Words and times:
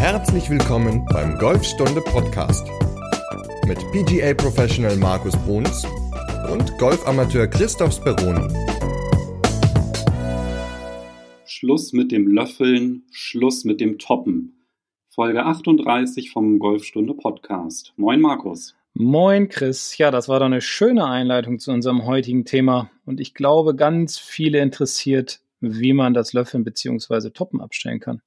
Herzlich 0.00 0.48
willkommen 0.48 1.04
beim 1.12 1.36
Golfstunde 1.36 2.00
Podcast 2.00 2.66
mit 3.66 3.78
PGA 3.92 4.32
Professional 4.32 4.96
Markus 4.96 5.36
Bruns 5.44 5.84
und 6.50 6.78
Golfamateur 6.78 7.46
Christoph 7.46 7.92
Speroni. 7.92 8.48
Schluss 11.44 11.92
mit 11.92 12.12
dem 12.12 12.28
Löffeln, 12.28 13.02
Schluss 13.10 13.66
mit 13.66 13.82
dem 13.82 13.98
Toppen. 13.98 14.64
Folge 15.10 15.44
38 15.44 16.30
vom 16.30 16.58
Golfstunde 16.58 17.12
Podcast. 17.12 17.92
Moin 17.98 18.22
Markus. 18.22 18.74
Moin 18.94 19.50
Chris. 19.50 19.98
Ja, 19.98 20.10
das 20.10 20.30
war 20.30 20.38
doch 20.38 20.46
eine 20.46 20.62
schöne 20.62 21.04
Einleitung 21.04 21.58
zu 21.58 21.72
unserem 21.72 22.06
heutigen 22.06 22.46
Thema 22.46 22.90
und 23.04 23.20
ich 23.20 23.34
glaube, 23.34 23.76
ganz 23.76 24.18
viele 24.18 24.60
interessiert, 24.60 25.40
wie 25.60 25.92
man 25.92 26.14
das 26.14 26.32
Löffeln 26.32 26.64
bzw. 26.64 27.28
Toppen 27.28 27.60
abstellen 27.60 28.00
kann. 28.00 28.22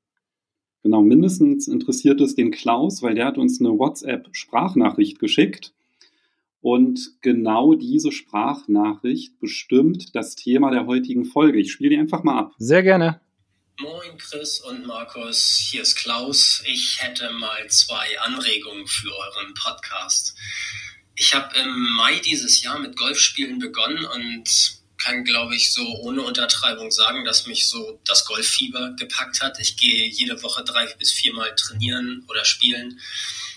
Genau, 0.84 1.02
mindestens 1.02 1.70
interessiert 1.70 2.20
es 2.20 2.36
den 2.36 2.52
Klaus, 2.52 3.02
weil 3.02 3.16
der 3.16 3.26
hat 3.26 3.38
uns 3.38 3.60
eine 3.62 3.70
WhatsApp-Sprachnachricht 3.70 5.18
geschickt. 5.18 5.72
Und 6.62 7.22
genau 7.22 7.74
diese 7.74 8.12
Sprachnachricht 8.12 9.40
bestimmt 9.40 10.14
das 10.14 10.36
Thema 10.36 10.72
der 10.72 10.86
heutigen 10.86 11.26
Folge. 11.26 11.60
Ich 11.60 11.72
spiele 11.72 11.92
die 11.92 11.98
einfach 11.98 12.24
mal 12.24 12.38
ab. 12.38 12.54
Sehr 12.58 12.84
gerne. 12.84 13.22
Moin 13.82 14.18
Chris 14.18 14.60
und 14.60 14.86
Markus, 14.86 15.70
hier 15.72 15.82
ist 15.82 15.96
Klaus. 15.96 16.62
Ich 16.66 17.00
hätte 17.02 17.32
mal 17.32 17.68
zwei 17.70 18.20
Anregungen 18.20 18.86
für 18.86 19.10
euren 19.10 19.54
Podcast. 19.56 20.36
Ich 21.16 21.34
habe 21.34 21.58
im 21.58 21.96
Mai 21.96 22.20
dieses 22.20 22.62
Jahr 22.62 22.80
mit 22.80 22.96
Golfspielen 22.98 23.60
begonnen 23.60 24.06
und 24.06 24.83
kann, 25.04 25.24
glaube 25.26 25.56
ich, 25.56 25.74
so 25.74 25.86
ohne 26.00 26.22
Untertreibung 26.22 26.92
sagen, 26.92 27.26
dass 27.26 27.46
mich 27.46 27.68
so 27.68 28.00
das 28.06 28.26
Golffieber 28.26 28.96
gepackt 28.98 29.42
hat. 29.42 29.60
Ich 29.60 29.76
gehe 29.76 30.08
jede 30.08 30.42
Woche 30.42 30.64
drei 30.64 30.86
bis 30.96 31.12
viermal 31.12 31.54
trainieren 31.56 32.26
oder 32.30 32.46
spielen. 32.46 33.00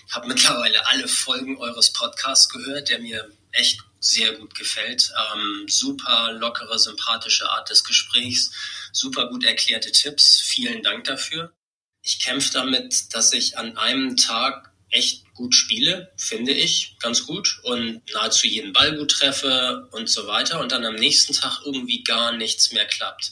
Habe 0.09 0.27
mittlerweile 0.27 0.85
alle 0.87 1.07
Folgen 1.07 1.57
eures 1.57 1.93
Podcasts 1.93 2.49
gehört, 2.49 2.89
der 2.89 2.99
mir 2.99 3.31
echt 3.51 3.79
sehr 3.99 4.33
gut 4.33 4.55
gefällt. 4.55 5.11
Ähm, 5.33 5.65
super 5.67 6.33
lockere, 6.33 6.77
sympathische 6.77 7.49
Art 7.49 7.69
des 7.69 7.83
Gesprächs, 7.83 8.51
super 8.91 9.29
gut 9.29 9.45
erklärte 9.45 9.91
Tipps. 9.91 10.41
Vielen 10.41 10.83
Dank 10.83 11.05
dafür. 11.05 11.53
Ich 12.01 12.19
kämpfe 12.19 12.51
damit, 12.53 13.13
dass 13.13 13.33
ich 13.33 13.57
an 13.57 13.77
einem 13.77 14.17
Tag 14.17 14.66
echt 14.89 15.33
gut 15.33 15.53
spiele, 15.53 16.11
finde 16.17 16.53
ich, 16.53 16.95
ganz 16.99 17.25
gut 17.25 17.59
und 17.63 18.01
nahezu 18.13 18.47
jeden 18.47 18.73
Ball 18.73 18.95
gut 18.97 19.11
treffe 19.11 19.87
und 19.91 20.09
so 20.09 20.27
weiter 20.27 20.59
und 20.59 20.71
dann 20.71 20.85
am 20.85 20.95
nächsten 20.95 21.33
Tag 21.33 21.61
irgendwie 21.65 22.03
gar 22.03 22.35
nichts 22.35 22.71
mehr 22.71 22.85
klappt. 22.85 23.31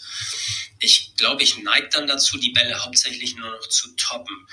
Ich 0.79 1.15
glaube, 1.15 1.43
ich 1.43 1.57
neige 1.57 1.89
dann 1.89 2.07
dazu, 2.07 2.37
die 2.37 2.51
Bälle 2.51 2.83
hauptsächlich 2.83 3.35
nur 3.37 3.49
noch 3.49 3.67
zu 3.69 3.95
toppen. 3.95 4.47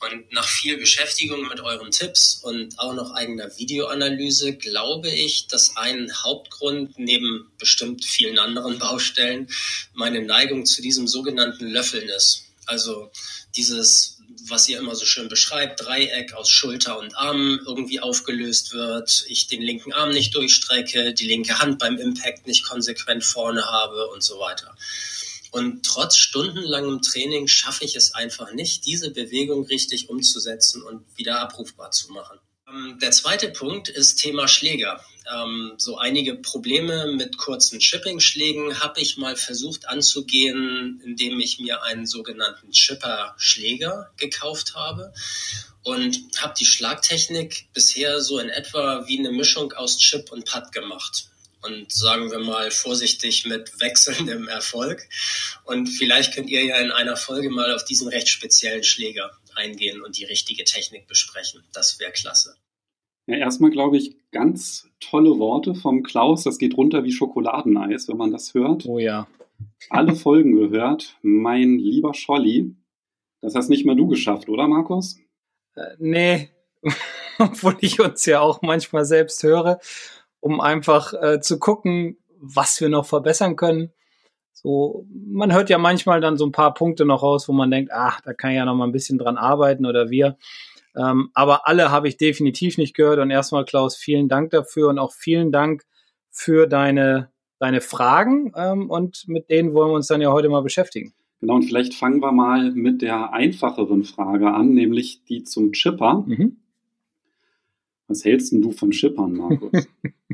Und 0.00 0.32
nach 0.32 0.46
viel 0.46 0.76
Beschäftigung 0.76 1.48
mit 1.48 1.60
euren 1.60 1.90
Tipps 1.90 2.40
und 2.42 2.78
auch 2.78 2.92
noch 2.92 3.12
eigener 3.14 3.56
Videoanalyse 3.56 4.56
glaube 4.56 5.10
ich, 5.10 5.46
dass 5.46 5.76
ein 5.76 6.12
Hauptgrund 6.22 6.98
neben 6.98 7.50
bestimmt 7.58 8.04
vielen 8.04 8.38
anderen 8.38 8.78
Baustellen 8.80 9.48
meine 9.94 10.22
Neigung 10.22 10.66
zu 10.66 10.82
diesem 10.82 11.08
sogenannten 11.08 11.68
Löffeln 11.68 12.08
ist. 12.08 12.44
Also 12.66 13.10
dieses 13.56 14.21
was 14.48 14.68
ihr 14.68 14.78
immer 14.78 14.94
so 14.94 15.04
schön 15.04 15.28
beschreibt, 15.28 15.84
Dreieck 15.84 16.34
aus 16.34 16.48
Schulter 16.48 16.98
und 16.98 17.16
Arm 17.16 17.60
irgendwie 17.66 18.00
aufgelöst 18.00 18.72
wird, 18.72 19.24
ich 19.28 19.46
den 19.46 19.62
linken 19.62 19.92
Arm 19.92 20.10
nicht 20.10 20.34
durchstrecke, 20.34 21.14
die 21.14 21.26
linke 21.26 21.58
Hand 21.58 21.78
beim 21.78 21.98
Impact 21.98 22.46
nicht 22.46 22.64
konsequent 22.64 23.24
vorne 23.24 23.64
habe 23.66 24.08
und 24.08 24.22
so 24.22 24.38
weiter. 24.38 24.76
Und 25.50 25.84
trotz 25.84 26.16
stundenlangem 26.16 27.02
Training 27.02 27.46
schaffe 27.46 27.84
ich 27.84 27.94
es 27.94 28.14
einfach 28.14 28.52
nicht, 28.52 28.86
diese 28.86 29.10
Bewegung 29.10 29.66
richtig 29.66 30.08
umzusetzen 30.08 30.82
und 30.82 31.04
wieder 31.16 31.40
abrufbar 31.40 31.90
zu 31.90 32.10
machen. 32.12 32.38
Ähm, 32.72 32.98
der 33.00 33.10
zweite 33.10 33.48
Punkt 33.48 33.88
ist 33.88 34.16
Thema 34.16 34.48
Schläger. 34.48 35.04
Ähm, 35.32 35.74
so 35.76 35.98
einige 35.98 36.34
Probleme 36.34 37.12
mit 37.12 37.36
kurzen 37.36 37.78
Chipping-Schlägen 37.78 38.80
habe 38.80 39.00
ich 39.00 39.16
mal 39.16 39.36
versucht 39.36 39.88
anzugehen, 39.88 41.00
indem 41.04 41.38
ich 41.40 41.60
mir 41.60 41.82
einen 41.82 42.06
sogenannten 42.06 42.70
Chipper-Schläger 42.72 44.10
gekauft 44.16 44.74
habe 44.74 45.12
und 45.84 46.18
habe 46.38 46.54
die 46.58 46.64
Schlagtechnik 46.64 47.66
bisher 47.72 48.20
so 48.20 48.38
in 48.38 48.48
etwa 48.48 49.06
wie 49.06 49.18
eine 49.18 49.30
Mischung 49.30 49.72
aus 49.72 49.98
Chip 49.98 50.32
und 50.32 50.44
Putt 50.46 50.72
gemacht. 50.72 51.28
Und 51.62 51.92
sagen 51.92 52.32
wir 52.32 52.40
mal 52.40 52.72
vorsichtig 52.72 53.44
mit 53.44 53.78
wechselndem 53.78 54.48
Erfolg. 54.48 55.08
Und 55.62 55.86
vielleicht 55.86 56.34
könnt 56.34 56.50
ihr 56.50 56.64
ja 56.64 56.78
in 56.78 56.90
einer 56.90 57.16
Folge 57.16 57.50
mal 57.50 57.72
auf 57.72 57.84
diesen 57.84 58.08
recht 58.08 58.28
speziellen 58.28 58.82
Schläger 58.82 59.30
eingehen 59.62 60.02
und 60.02 60.18
die 60.18 60.24
richtige 60.24 60.64
Technik 60.64 61.06
besprechen. 61.06 61.62
Das 61.72 61.98
wäre 62.00 62.12
klasse. 62.12 62.56
Ja, 63.26 63.36
erstmal 63.36 63.70
glaube 63.70 63.96
ich, 63.96 64.16
ganz 64.32 64.88
tolle 64.98 65.38
Worte 65.38 65.74
vom 65.74 66.02
Klaus. 66.02 66.42
Das 66.42 66.58
geht 66.58 66.76
runter 66.76 67.04
wie 67.04 67.12
Schokoladeneis, 67.12 68.08
wenn 68.08 68.16
man 68.16 68.32
das 68.32 68.54
hört. 68.54 68.84
Oh 68.86 68.98
ja. 68.98 69.28
Alle 69.90 70.16
Folgen 70.16 70.56
gehört. 70.56 71.16
Mein 71.22 71.78
lieber 71.78 72.14
Scholli. 72.14 72.74
Das 73.40 73.54
hast 73.54 73.68
nicht 73.68 73.86
mal 73.86 73.96
du 73.96 74.08
geschafft, 74.08 74.48
oder 74.48 74.66
Markus? 74.66 75.18
Äh, 75.74 75.94
nee, 75.98 76.50
obwohl 77.38 77.76
ich 77.80 78.00
uns 78.00 78.26
ja 78.26 78.40
auch 78.40 78.62
manchmal 78.62 79.04
selbst 79.04 79.42
höre, 79.42 79.80
um 80.40 80.60
einfach 80.60 81.12
äh, 81.14 81.40
zu 81.40 81.58
gucken, 81.58 82.18
was 82.38 82.80
wir 82.80 82.88
noch 82.88 83.06
verbessern 83.06 83.56
können. 83.56 83.92
So, 84.52 85.06
man 85.10 85.52
hört 85.52 85.70
ja 85.70 85.78
manchmal 85.78 86.20
dann 86.20 86.36
so 86.36 86.46
ein 86.46 86.52
paar 86.52 86.74
Punkte 86.74 87.04
noch 87.04 87.22
raus, 87.22 87.48
wo 87.48 87.52
man 87.52 87.70
denkt, 87.70 87.90
ach, 87.92 88.20
da 88.20 88.32
kann 88.32 88.50
ich 88.50 88.56
ja 88.56 88.64
noch 88.64 88.74
mal 88.74 88.86
ein 88.86 88.92
bisschen 88.92 89.18
dran 89.18 89.36
arbeiten 89.36 89.86
oder 89.86 90.10
wir. 90.10 90.36
Ähm, 90.96 91.30
aber 91.34 91.66
alle 91.66 91.90
habe 91.90 92.08
ich 92.08 92.16
definitiv 92.16 92.78
nicht 92.78 92.94
gehört. 92.94 93.18
Und 93.18 93.30
erstmal, 93.30 93.64
Klaus, 93.64 93.96
vielen 93.96 94.28
Dank 94.28 94.50
dafür 94.50 94.88
und 94.88 94.98
auch 94.98 95.12
vielen 95.12 95.52
Dank 95.52 95.84
für 96.30 96.66
deine, 96.66 97.30
deine 97.58 97.80
Fragen. 97.80 98.52
Ähm, 98.56 98.90
und 98.90 99.24
mit 99.26 99.50
denen 99.50 99.72
wollen 99.72 99.90
wir 99.90 99.94
uns 99.96 100.06
dann 100.06 100.20
ja 100.20 100.32
heute 100.32 100.48
mal 100.48 100.62
beschäftigen. 100.62 101.14
Genau, 101.40 101.56
und 101.56 101.64
vielleicht 101.64 101.94
fangen 101.94 102.20
wir 102.20 102.30
mal 102.30 102.70
mit 102.70 103.02
der 103.02 103.32
einfacheren 103.32 104.04
Frage 104.04 104.52
an, 104.52 104.74
nämlich 104.74 105.24
die 105.24 105.42
zum 105.42 105.72
Chipper. 105.72 106.24
Mhm. 106.26 106.58
Was 108.06 108.24
hältst 108.24 108.52
denn 108.52 108.62
du 108.62 108.70
von 108.70 108.90
Chippern, 108.90 109.32
Markus? 109.32 109.88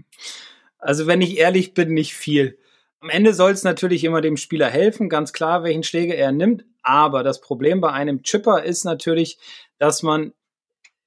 also, 0.79 1.07
wenn 1.07 1.23
ich 1.23 1.39
ehrlich 1.39 1.73
bin, 1.73 1.95
nicht 1.95 2.15
viel. 2.15 2.59
Am 3.01 3.11
Ende 3.11 3.33
soll 3.33 3.53
es 3.53 3.63
natürlich 3.63 4.03
immer 4.05 4.21
dem 4.21 4.37
Spieler 4.37 4.69
helfen, 4.69 5.09
ganz 5.09 5.33
klar, 5.33 5.63
welchen 5.63 5.85
Schläger 5.85 6.17
er 6.17 6.33
nimmt. 6.33 6.65
Aber 6.83 7.23
das 7.23 7.41
Problem 7.41 7.81
bei 7.81 7.93
einem 7.93 8.23
Chipper 8.23 8.65
ist 8.65 8.85
natürlich, 8.85 9.39
dass 9.79 10.03
man 10.03 10.33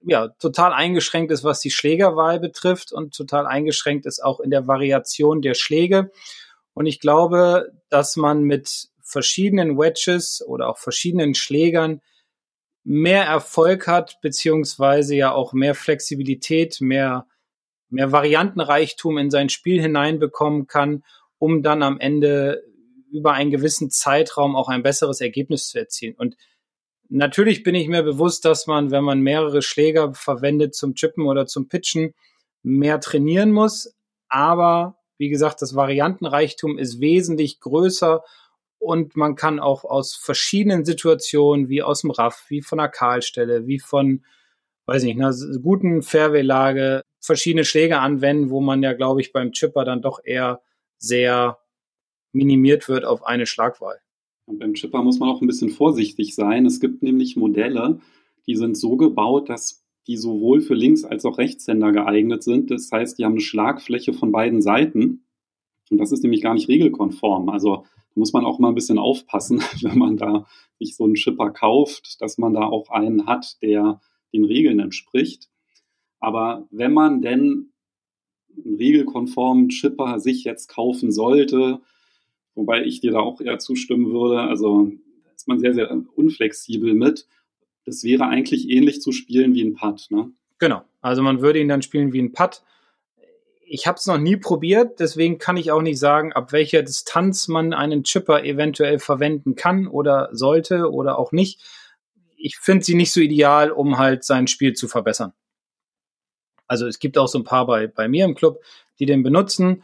ja, 0.04 0.30
total 0.40 0.74
eingeschränkt 0.74 1.32
ist, 1.32 1.44
was 1.44 1.60
die 1.60 1.70
Schlägerwahl 1.70 2.40
betrifft 2.40 2.92
und 2.92 3.16
total 3.16 3.46
eingeschränkt 3.46 4.06
ist 4.06 4.24
auch 4.24 4.40
in 4.40 4.50
der 4.50 4.68
Variation 4.68 5.42
der 5.42 5.54
Schläge. 5.54 6.12
Und 6.74 6.86
ich 6.86 7.00
glaube, 7.00 7.72
dass 7.90 8.16
man 8.16 8.44
mit 8.44 8.90
verschiedenen 9.04 9.78
Wedges 9.78 10.44
oder 10.46 10.70
auch 10.70 10.78
verschiedenen 10.78 11.36
Schlägern 11.36 12.02
mehr 12.84 13.26
Erfolg 13.26 13.88
hat, 13.88 14.20
beziehungsweise 14.22 15.16
ja 15.16 15.32
auch 15.32 15.54
mehr 15.54 15.76
Flexibilität, 15.76 16.82
mehr, 16.82 17.28
mehr 17.90 18.12
Variantenreichtum 18.12 19.18
in 19.18 19.30
sein 19.30 19.50
Spiel 19.50 19.82
hineinbekommen 19.82 20.66
kann, 20.66 21.04
um 21.42 21.64
dann 21.64 21.82
am 21.82 22.00
Ende 22.00 22.64
über 23.12 23.34
einen 23.34 23.52
gewissen 23.52 23.90
Zeitraum 23.90 24.56
auch 24.56 24.70
ein 24.70 24.84
besseres 24.84 25.20
Ergebnis 25.20 25.70
zu 25.70 25.80
erzielen. 25.80 26.16
Und 26.16 26.38
Natürlich 27.14 27.64
bin 27.64 27.76
ich 27.76 27.90
mir 27.90 28.04
bewusst, 28.04 28.46
dass 28.46 28.68
man, 28.68 28.90
wenn 28.90 29.04
man 29.04 29.20
mehrere 29.20 29.62
Schläger 29.62 30.14
verwendet 30.14 30.74
zum 30.74 30.96
Chippen 30.96 31.26
oder 31.26 31.46
zum 31.46 31.68
Pitchen, 31.68 32.14
mehr 32.64 33.02
trainieren 33.02 33.52
muss. 33.52 33.94
Aber 34.30 34.98
wie 35.18 35.28
gesagt, 35.28 35.62
das 35.62 35.76
Variantenreichtum 35.76 36.78
ist 36.78 37.02
wesentlich 37.02 37.60
größer 37.60 38.24
und 38.80 39.18
man 39.18 39.36
kann 39.36 39.60
auch 39.60 39.84
aus 39.84 40.16
verschiedenen 40.16 40.86
Situationen, 40.86 41.68
wie 41.68 41.84
aus 41.84 42.00
dem 42.00 42.12
Raff, 42.12 42.46
wie 42.48 42.62
von 42.62 42.78
der 42.78 42.88
Kahlstelle, 42.88 43.68
wie 43.68 43.80
von, 43.80 44.24
weiß 44.86 45.04
nicht, 45.04 45.18
einer 45.18 45.36
guten 45.62 46.04
Fairway-Lage, 46.04 47.04
verschiedene 47.20 47.66
Schläge 47.66 48.00
anwenden, 48.00 48.52
wo 48.52 48.62
man 48.62 48.82
ja, 48.82 48.94
glaube 48.94 49.20
ich, 49.20 49.34
beim 49.34 49.52
Chipper 49.52 49.84
dann 49.84 50.02
doch 50.02 50.22
eher 50.24 50.62
sehr 51.02 51.58
minimiert 52.32 52.88
wird 52.88 53.04
auf 53.04 53.26
eine 53.26 53.46
Schlagwahl. 53.46 54.00
Und 54.46 54.60
beim 54.60 54.74
Chipper 54.74 55.04
muss 55.04 55.20
man 55.20 55.30
auch 55.30 55.42
ein 55.42 55.48
bisschen 55.48 55.70
vorsichtig 55.70 56.36
sein. 56.36 56.66
Es 56.66 56.80
gibt 56.80 57.04
nämlich 57.04 57.36
Modelle, 57.36 58.00
die 58.48 58.56
sind 58.56 58.78
so 58.78 58.96
gebaut, 58.96 59.50
dass 59.50 59.84
die 60.08 60.18
sowohl 60.18 60.62
für 60.62 60.74
Links- 60.74 61.04
als 61.04 61.26
auch 61.26 61.38
Rechtshänder 61.38 61.92
geeignet 61.92 62.44
sind. 62.44 62.72
Das 62.72 62.92
heißt, 62.92 63.18
die 63.18 63.26
haben 63.26 63.34
eine 63.34 63.42
Schlagfläche 63.42 64.14
von 64.14 64.32
beiden 64.32 64.62
Seiten. 64.62 65.26
Und 65.90 65.98
das 65.98 66.12
ist 66.12 66.24
nämlich 66.24 66.42
gar 66.42 66.54
nicht 66.54 66.70
regelkonform. 66.70 67.50
Also 67.50 67.86
muss 68.16 68.34
man 68.34 68.46
auch 68.46 68.60
mal 68.60 68.70
ein 68.70 68.76
bisschen 68.76 68.98
aufpassen, 68.98 69.62
wenn 69.82 69.98
man 69.98 70.18
da 70.18 70.48
sich 70.80 70.96
so 70.96 71.04
einen 71.04 71.16
Chipper 71.16 71.52
kauft, 71.52 72.22
dass 72.22 72.38
man 72.38 72.54
da 72.54 72.64
auch 72.64 72.90
einen 72.90 73.26
hat, 73.28 73.62
der 73.62 74.02
den 74.34 74.46
Regeln 74.46 74.80
entspricht. 74.80 75.50
Aber 76.20 76.68
wenn 76.72 76.94
man 76.94 77.22
denn 77.22 77.71
einen 78.64 78.76
regelkonformen 78.76 79.70
Chipper 79.70 80.20
sich 80.20 80.44
jetzt 80.44 80.68
kaufen 80.68 81.12
sollte, 81.12 81.82
Wobei 82.56 82.84
ich 82.84 83.00
dir 83.00 83.12
da 83.12 83.20
auch 83.20 83.40
eher 83.42 83.60
zustimmen 83.60 84.12
würde. 84.12 84.42
Also 84.42 84.92
ist 85.36 85.48
man 85.48 85.60
sehr, 85.60 85.74
sehr 85.74 85.92
unflexibel 86.16 86.94
mit. 86.94 87.28
das 87.86 88.04
wäre 88.04 88.28
eigentlich 88.28 88.70
ähnlich 88.70 89.02
zu 89.02 89.12
spielen 89.12 89.56
wie 89.56 89.64
ein 89.64 89.74
Putt, 89.74 90.08
ne? 90.12 90.32
Genau. 90.60 90.84
Also 91.02 91.24
man 91.24 91.42
würde 91.42 91.60
ihn 91.60 91.68
dann 91.68 91.82
spielen 91.82 92.14
wie 92.14 92.22
ein 92.22 92.34
Putt. 92.34 92.62
Ich 93.66 93.88
habe 93.88 93.98
es 93.98 94.06
noch 94.06 94.20
nie 94.20 94.36
probiert, 94.36 95.00
deswegen 95.00 95.40
kann 95.40 95.58
ich 95.58 95.72
auch 95.72 95.82
nicht 95.82 95.98
sagen, 95.98 96.34
ab 96.34 96.52
welcher 96.52 96.84
Distanz 96.84 97.48
man 97.48 97.74
einen 97.74 98.04
Chipper 98.04 98.44
eventuell 98.44 99.00
verwenden 99.00 99.56
kann 99.56 99.88
oder 99.88 100.30
sollte 100.34 100.92
oder 100.92 101.18
auch 101.18 101.32
nicht. 101.32 101.62
Ich 102.36 102.58
finde 102.58 102.84
sie 102.84 102.96
nicht 102.96 103.14
so 103.14 103.22
ideal, 103.22 103.72
um 103.72 103.98
halt 103.98 104.26
sein 104.26 104.48
Spiel 104.48 104.74
zu 104.74 104.88
verbessern. 104.88 105.34
Also 106.72 106.88
es 106.88 107.00
gibt 107.00 107.18
auch 107.18 107.28
so 107.28 107.38
ein 107.38 107.44
paar 107.44 107.66
bei, 107.66 107.88
bei 107.88 108.08
mir 108.08 108.24
im 108.24 108.34
Club, 108.34 108.64
die 108.98 109.06
den 109.06 109.24
benutzen. 109.24 109.84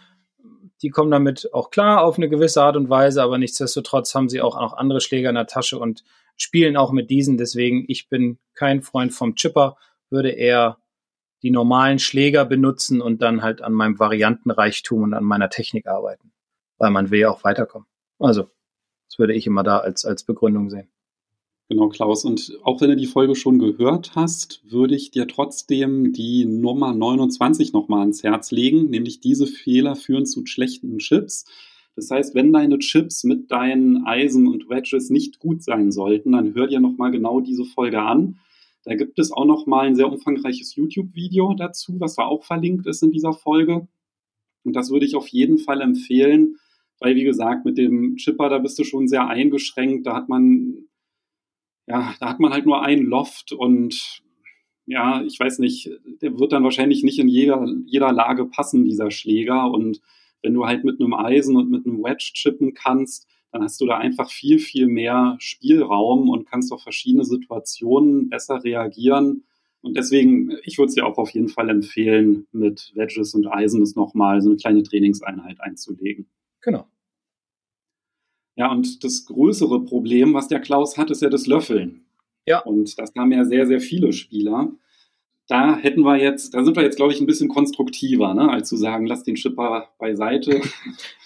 Die 0.82 0.90
kommen 0.90 1.12
damit 1.12 1.54
auch 1.54 1.70
klar 1.70 2.02
auf 2.02 2.16
eine 2.16 2.30
gewisse 2.30 2.64
Art 2.64 2.78
und 2.78 2.90
Weise, 2.90 3.22
aber 3.22 3.38
nichtsdestotrotz 3.38 4.16
haben 4.16 4.30
sie 4.30 4.40
auch 4.40 4.56
noch 4.56 4.72
andere 4.72 5.02
Schläger 5.02 5.28
in 5.28 5.36
der 5.36 5.48
Tasche 5.48 5.80
und 5.80 6.06
spielen 6.38 6.78
auch 6.78 6.94
mit 6.94 7.10
diesen. 7.10 7.38
Deswegen, 7.38 7.84
ich 7.90 8.08
bin 8.08 8.40
kein 8.54 8.84
Freund 8.84 9.14
vom 9.14 9.36
Chipper, 9.36 9.76
würde 10.10 10.30
eher 10.30 10.78
die 11.42 11.52
normalen 11.52 12.00
Schläger 12.00 12.46
benutzen 12.46 13.02
und 13.02 13.22
dann 13.22 13.42
halt 13.42 13.62
an 13.62 13.74
meinem 13.74 14.00
Variantenreichtum 14.00 15.04
und 15.04 15.14
an 15.14 15.26
meiner 15.26 15.50
Technik 15.50 15.88
arbeiten. 15.88 16.32
Weil 16.78 16.92
man 16.92 17.12
will 17.12 17.20
ja 17.20 17.30
auch 17.30 17.44
weiterkommen. 17.44 17.90
Also, 18.18 18.44
das 19.10 19.20
würde 19.20 19.34
ich 19.34 19.46
immer 19.46 19.64
da 19.64 19.80
als, 19.80 20.06
als 20.06 20.24
Begründung 20.24 20.70
sehen. 20.70 20.88
Genau, 21.70 21.90
Klaus. 21.90 22.24
Und 22.24 22.58
auch 22.64 22.80
wenn 22.80 22.90
du 22.90 22.96
die 22.96 23.08
Folge 23.08 23.36
schon 23.36 23.60
gehört 23.60 24.16
hast, 24.16 24.62
würde 24.64 24.96
ich 24.96 25.12
dir 25.12 25.28
trotzdem 25.28 26.14
die 26.14 26.46
Nummer 26.46 26.94
29 26.94 27.74
nochmal 27.74 28.02
ans 28.02 28.24
Herz 28.24 28.52
legen, 28.52 28.90
nämlich 28.90 29.20
diese 29.20 29.48
Fehler 29.48 29.98
führen 29.98 30.26
zu 30.26 30.46
schlechten 30.46 30.98
Chips. 31.00 31.46
Das 31.98 32.10
heißt, 32.10 32.36
wenn 32.36 32.54
deine 32.54 32.80
Chips 32.80 33.26
mit 33.26 33.52
deinen 33.52 34.06
Eisen 34.06 34.48
und 34.48 34.70
Wedges 34.70 35.10
nicht 35.10 35.40
gut 35.40 35.62
sein 35.62 35.92
sollten, 35.92 36.32
dann 36.32 36.54
hör 36.54 36.68
dir 36.68 36.80
nochmal 36.80 37.12
genau 37.12 37.42
diese 37.42 37.66
Folge 37.66 38.02
an. 38.02 38.40
Da 38.86 38.96
gibt 38.96 39.20
es 39.20 39.34
auch 39.34 39.46
noch 39.46 39.66
mal 39.66 39.88
ein 39.88 39.96
sehr 39.96 40.10
umfangreiches 40.10 40.76
YouTube-Video 40.76 41.54
dazu, 41.56 42.00
was 42.00 42.16
da 42.16 42.24
auch 42.24 42.46
verlinkt 42.46 42.88
ist 42.88 43.04
in 43.04 43.12
dieser 43.12 43.34
Folge. 43.34 43.88
Und 44.64 44.76
das 44.76 44.90
würde 44.92 45.06
ich 45.06 45.16
auf 45.18 45.28
jeden 45.28 45.58
Fall 45.58 45.82
empfehlen, 45.82 46.56
weil 47.00 47.16
wie 47.16 47.26
gesagt, 47.26 47.66
mit 47.66 47.78
dem 47.78 48.16
Chipper, 48.16 48.48
da 48.50 48.60
bist 48.60 48.80
du 48.80 48.86
schon 48.86 49.08
sehr 49.10 49.28
eingeschränkt. 49.28 50.08
Da 50.08 50.16
hat 50.16 50.30
man, 50.30 50.87
ja, 51.88 52.14
da 52.20 52.30
hat 52.30 52.40
man 52.40 52.52
halt 52.52 52.66
nur 52.66 52.84
ein 52.84 53.04
Loft 53.04 53.54
und 53.54 54.22
ja, 54.86 55.22
ich 55.22 55.40
weiß 55.40 55.60
nicht, 55.60 55.90
der 56.22 56.40
wird 56.40 56.54
dann 56.54 56.64
wahrscheinlich 56.64 57.04
nicht 57.04 57.20
in 57.20 57.28
jeder, 57.28 57.66
jeder 57.86 58.14
Lage 58.14 58.46
passen, 58.46 58.86
dieser 58.86 59.12
Schläger. 59.12 59.70
Und 59.70 60.02
wenn 60.42 60.54
du 60.54 60.66
halt 60.66 60.86
mit 60.86 61.02
einem 61.02 61.14
Eisen 61.14 61.58
und 61.58 61.70
mit 61.70 61.86
einem 61.86 62.04
Wedge 62.04 62.32
chippen 62.34 62.74
kannst, 62.74 63.28
dann 63.52 63.64
hast 63.64 63.82
du 63.82 63.86
da 63.86 63.98
einfach 63.98 64.32
viel, 64.32 64.60
viel 64.60 64.88
mehr 64.88 65.36
Spielraum 65.40 66.30
und 66.30 66.48
kannst 66.48 66.72
auf 66.72 66.84
verschiedene 66.84 67.26
Situationen 67.26 68.30
besser 68.30 68.64
reagieren. 68.64 69.44
Und 69.82 69.98
deswegen, 69.98 70.58
ich 70.64 70.78
würde 70.78 70.88
es 70.88 70.96
dir 70.96 71.06
auch 71.06 71.18
auf 71.18 71.32
jeden 71.32 71.50
Fall 71.50 71.70
empfehlen, 71.70 72.48
mit 72.54 72.92
Wedges 72.96 73.34
und 73.34 73.48
Eisen 73.48 73.82
das 73.82 73.96
nochmal 73.96 74.42
so 74.42 74.50
eine 74.50 74.58
kleine 74.58 74.84
Trainingseinheit 74.84 75.60
einzulegen. 75.60 76.28
Genau. 76.62 76.88
Ja, 78.58 78.72
und 78.72 79.04
das 79.04 79.26
größere 79.26 79.86
Problem, 79.86 80.34
was 80.34 80.50
der 80.50 80.60
Klaus 80.60 80.98
hat, 80.98 81.10
ist 81.10 81.22
ja 81.22 81.30
das 81.30 81.48
Löffeln. 81.48 82.06
Ja. 82.46 82.60
Und 82.60 83.00
das 83.00 83.14
haben 83.18 83.32
ja 83.32 83.46
sehr, 83.46 83.68
sehr 83.68 83.80
viele 83.80 84.12
Spieler 84.12 84.72
da 85.48 85.78
hätten 85.78 86.02
wir 86.02 86.18
jetzt, 86.18 86.54
da 86.54 86.64
sind 86.64 86.76
wir 86.76 86.84
jetzt, 86.84 86.98
glaube 86.98 87.14
ich, 87.14 87.22
ein 87.22 87.26
bisschen 87.26 87.48
konstruktiver, 87.48 88.34
ne, 88.34 88.50
als 88.50 88.68
zu 88.68 88.76
sagen, 88.76 89.06
lass 89.06 89.24
den 89.24 89.36
Chipper 89.36 89.90
beiseite. 89.98 90.62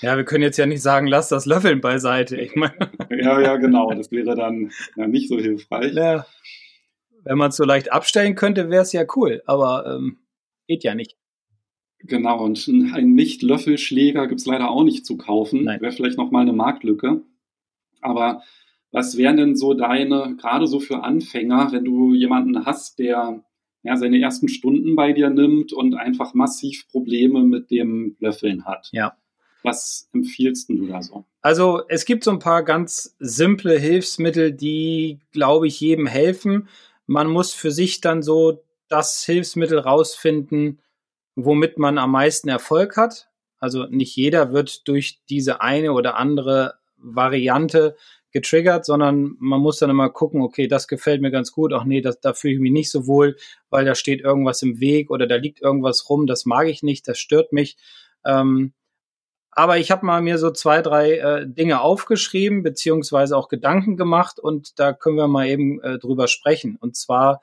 Ja, 0.02 0.18
wir 0.18 0.26
können 0.26 0.44
jetzt 0.44 0.58
ja 0.58 0.66
nicht 0.66 0.82
sagen, 0.82 1.06
lass 1.06 1.30
das 1.30 1.46
Löffeln 1.46 1.80
beiseite. 1.80 2.36
Ich 2.36 2.56
meine. 2.56 2.74
ja, 3.12 3.40
ja, 3.40 3.56
genau. 3.58 3.94
Das 3.94 4.12
wäre 4.12 4.36
dann 4.36 4.72
ja, 4.96 5.06
nicht 5.06 5.30
so 5.30 5.38
hilfreich. 5.38 5.94
Ja. 5.94 6.26
Wenn 7.24 7.38
man 7.38 7.50
es 7.50 7.56
so 7.56 7.64
leicht 7.64 7.92
abstellen 7.92 8.34
könnte, 8.34 8.72
wäre 8.72 8.82
es 8.82 8.94
ja 8.94 9.06
cool, 9.16 9.44
aber 9.46 9.86
ähm, 9.86 10.18
geht 10.68 10.84
ja 10.84 10.96
nicht. 10.96 11.16
Genau, 12.04 12.44
und 12.44 12.68
ein 12.68 13.14
Nicht-Löffelschläger 13.14 14.28
gibt 14.28 14.42
es 14.42 14.48
leider 14.48 14.70
auch 14.70 14.84
nicht 14.84 15.06
zu 15.06 15.18
kaufen. 15.18 15.66
Wäre 15.66 15.92
vielleicht 15.92 16.18
nochmal 16.18 16.44
eine 16.44 16.54
Marktlücke. 16.54 17.22
Aber 18.02 18.42
was 18.92 19.18
wären 19.18 19.38
denn 19.38 19.56
so 19.56 19.74
deine, 19.74 20.36
gerade 20.38 20.68
so 20.68 20.80
für 20.80 21.04
Anfänger, 21.04 21.72
wenn 21.72 21.86
du 21.86 22.14
jemanden 22.14 22.66
hast, 22.66 23.00
der 23.00 23.44
ja, 23.84 23.98
seine 23.98 24.22
ersten 24.22 24.48
Stunden 24.48 24.96
bei 24.96 25.12
dir 25.14 25.30
nimmt 25.30 25.74
und 25.74 25.96
einfach 25.96 26.34
massiv 26.34 26.88
Probleme 26.90 27.44
mit 27.44 27.72
dem 27.72 28.16
Löffeln 28.20 28.66
hat. 28.66 28.90
Ja. 28.92 29.18
Was 29.64 30.10
empfiehlst 30.14 30.70
du 30.70 30.88
da 30.88 31.02
so? 31.02 31.26
Also 31.42 31.82
es 31.88 32.06
gibt 32.06 32.24
so 32.24 32.32
ein 32.32 32.40
paar 32.40 32.64
ganz 32.64 33.16
simple 33.20 33.78
Hilfsmittel, 33.78 34.52
die, 34.52 35.20
glaube 35.32 35.68
ich, 35.68 35.80
jedem 35.80 36.08
helfen. 36.08 36.68
Man 37.06 37.28
muss 37.28 37.54
für 37.54 37.72
sich 37.72 38.02
dann 38.02 38.22
so 38.22 38.64
das 38.88 39.24
Hilfsmittel 39.24 39.80
rausfinden, 39.80 40.80
womit 41.36 41.78
man 41.78 41.98
am 41.98 42.12
meisten 42.12 42.50
Erfolg 42.50 42.98
hat. 42.98 43.30
Also 43.60 43.86
nicht 43.86 44.16
jeder 44.16 44.52
wird 44.54 44.88
durch 44.88 45.22
diese 45.30 45.62
eine 45.62 45.94
oder 45.94 46.18
andere 46.18 46.76
Variante 46.98 47.96
getriggert, 48.32 48.86
sondern 48.86 49.36
man 49.40 49.60
muss 49.60 49.80
dann 49.80 49.90
immer 49.90 50.10
gucken, 50.10 50.42
okay, 50.42 50.68
das 50.68 50.88
gefällt 50.88 51.22
mir 51.22 51.32
ganz 51.32 51.52
gut, 51.52 51.74
ach 51.74 51.84
nee, 51.84 52.02
das, 52.02 52.20
da 52.20 52.34
fühle 52.34 52.56
ich 52.56 52.60
mich 52.60 52.72
nicht 52.72 52.92
so 52.92 53.06
wohl, 53.06 53.36
weil 53.70 53.86
da 53.86 53.94
steht 53.94 54.22
irgendwas 54.22 54.62
im 54.62 54.80
Weg 54.80 55.12
oder 55.12 55.28
da 55.28 55.36
liegt 55.36 55.62
irgendwas 55.62 56.10
rum, 56.10 56.28
das 56.28 56.46
mag 56.46 56.68
ich 56.68 56.82
nicht, 56.82 57.08
das 57.08 57.20
stört 57.20 57.52
mich. 57.52 57.78
Ähm, 58.26 58.74
aber 59.52 59.78
ich 59.80 59.92
habe 59.92 60.06
mal 60.06 60.22
mir 60.22 60.38
so 60.38 60.50
zwei, 60.52 60.82
drei 60.82 61.18
äh, 61.18 61.46
Dinge 61.46 61.82
aufgeschrieben, 61.82 62.64
beziehungsweise 62.64 63.36
auch 63.36 63.50
Gedanken 63.50 63.98
gemacht 63.98 64.40
und 64.40 64.80
da 64.80 64.94
können 64.94 65.18
wir 65.18 65.28
mal 65.28 65.48
eben 65.48 65.82
äh, 65.82 66.00
drüber 66.00 66.30
sprechen. 66.30 66.78
Und 66.80 66.96
zwar, 66.96 67.42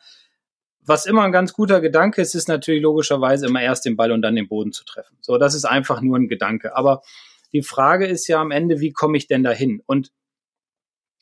was 0.89 1.07
immer 1.07 1.23
ein 1.23 1.33
ganz 1.33 1.53
guter 1.53 1.81
Gedanke 1.81 2.23
ist, 2.23 2.35
ist 2.35 2.49
natürlich 2.49 2.83
logischerweise 2.83 3.47
immer 3.47 3.63
erst 3.63 3.85
den 3.85 3.97
Ball 3.97 4.13
und 4.13 4.23
dann 4.23 4.37
den 4.37 4.49
Boden 4.49 4.73
zu 4.73 4.85
treffen. 4.85 5.19
So, 5.21 5.39
das 5.39 5.55
ist 5.55 5.65
einfach 5.65 6.01
nur 6.01 6.17
ein 6.17 6.29
Gedanke. 6.29 6.75
Aber 6.77 7.03
die 7.53 7.63
Frage 7.63 8.07
ist 8.07 8.27
ja 8.27 8.41
am 8.41 8.51
Ende, 8.51 8.81
wie 8.81 8.93
komme 8.93 9.17
ich 9.17 9.27
denn 9.27 9.43
dahin? 9.43 9.83
Und 9.87 10.13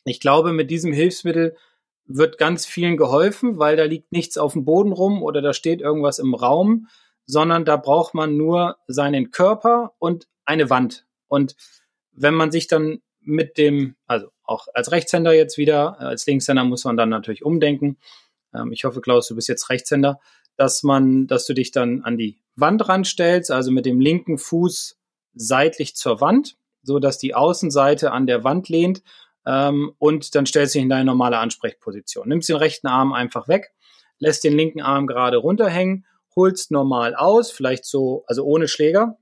ich 0.05 0.21
glaube, 0.21 0.53
mit 0.53 0.71
diesem 0.71 0.93
Hilfsmittel 0.93 1.57
wird 2.05 2.39
ganz 2.39 2.67
vielen 2.67 2.97
geholfen, 2.97 3.59
weil 3.59 3.77
da 3.77 3.85
liegt 3.85 4.13
nichts 4.13 4.39
auf 4.39 4.53
dem 4.53 4.65
Boden 4.65 4.93
rum 4.93 5.23
oder 5.23 5.43
da 5.43 5.53
steht 5.53 5.81
irgendwas 5.81 6.19
im 6.19 6.35
Raum, 6.35 6.89
sondern 7.25 7.65
da 7.65 7.77
braucht 7.77 8.15
man 8.15 8.37
nur 8.37 8.77
seinen 8.87 9.33
Körper 9.33 9.95
und 9.99 10.29
eine 10.45 10.71
Wand. 10.71 11.07
Und 11.27 11.57
wenn 12.13 12.35
man 12.35 12.53
sich 12.53 12.69
dann 12.69 13.03
mit 13.21 13.59
dem, 13.59 13.97
also 14.07 14.29
auch 14.45 14.69
als 14.73 14.93
Rechtshänder 14.93 15.33
jetzt 15.33 15.59
wieder, 15.59 16.01
als 16.01 16.25
Linkshänder 16.27 16.65
muss 16.65 16.85
man 16.85 16.97
dann 16.97 17.09
natürlich 17.09 17.45
umdenken. 17.45 17.99
Ähm, 18.57 18.73
ich 18.73 18.85
hoffe, 18.85 19.01
Klaus, 19.01 19.29
du 19.29 19.35
bist 19.35 19.49
jetzt 19.49 19.71
Rechtshänder, 19.71 20.19
dass 20.57 20.83
man, 20.83 21.27
dass 21.27 21.47
du 21.47 21.55
dich 21.55 21.71
dann 21.71 22.03
an 22.03 22.17
die 22.17 22.39
Wand 22.57 22.89
ranstellst, 22.89 23.51
also 23.51 23.71
mit 23.71 23.87
dem 23.87 24.01
linken 24.01 24.39
Fuß 24.39 24.99
seitlich 25.35 25.95
zur 25.97 26.21
Wand, 26.21 26.57
so 26.83 26.99
dass 26.99 27.19
die 27.19 27.35
Außenseite 27.35 28.13
an 28.13 28.27
der 28.27 28.45
Wand 28.45 28.69
lehnt 28.69 29.03
ähm, 29.45 29.93
und 29.99 30.35
dann 30.35 30.47
stellst 30.47 30.75
du 30.75 30.79
dich 30.79 30.85
in 30.85 30.89
deine 30.89 31.05
normale 31.05 31.39
Ansprechposition. 31.39 32.29
Nimmst 32.29 32.49
den 32.49 32.57
rechten 32.57 32.89
Arm 32.89 33.13
einfach 33.13 33.49
weg, 33.49 33.73
lässt 34.19 34.45
den 34.45 34.55
linken 34.55 34.81
Arm 34.81 35.07
gerade 35.07 35.37
runterhängen, 35.37 36.07
holst 36.35 36.71
normal 36.71 37.15
aus, 37.15 37.51
vielleicht 37.51 37.85
so, 37.85 38.25
also 38.27 38.45
ohne 38.45 38.69
Schläger, 38.69 39.19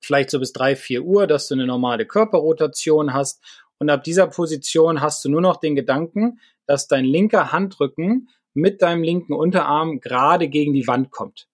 vielleicht 0.00 0.30
so 0.30 0.38
bis 0.38 0.52
drei, 0.52 0.76
vier 0.76 1.02
Uhr, 1.02 1.26
dass 1.26 1.48
du 1.48 1.54
eine 1.54 1.66
normale 1.66 2.06
Körperrotation 2.06 3.14
hast. 3.14 3.42
Und 3.82 3.90
ab 3.90 4.04
dieser 4.04 4.28
Position 4.28 5.00
hast 5.00 5.24
du 5.24 5.28
nur 5.28 5.40
noch 5.40 5.56
den 5.56 5.74
Gedanken, 5.74 6.38
dass 6.66 6.86
dein 6.86 7.04
linker 7.04 7.50
Handrücken 7.50 8.28
mit 8.54 8.80
deinem 8.80 9.02
linken 9.02 9.32
Unterarm 9.32 9.98
gerade 9.98 10.46
gegen 10.46 10.72
die 10.72 10.86
Wand 10.86 11.10
kommt. 11.10 11.48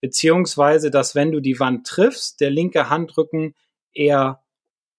Beziehungsweise, 0.00 0.90
dass 0.90 1.14
wenn 1.14 1.30
du 1.30 1.38
die 1.38 1.60
Wand 1.60 1.86
triffst, 1.86 2.40
der 2.40 2.50
linke 2.50 2.90
Handrücken 2.90 3.54
eher 3.92 4.42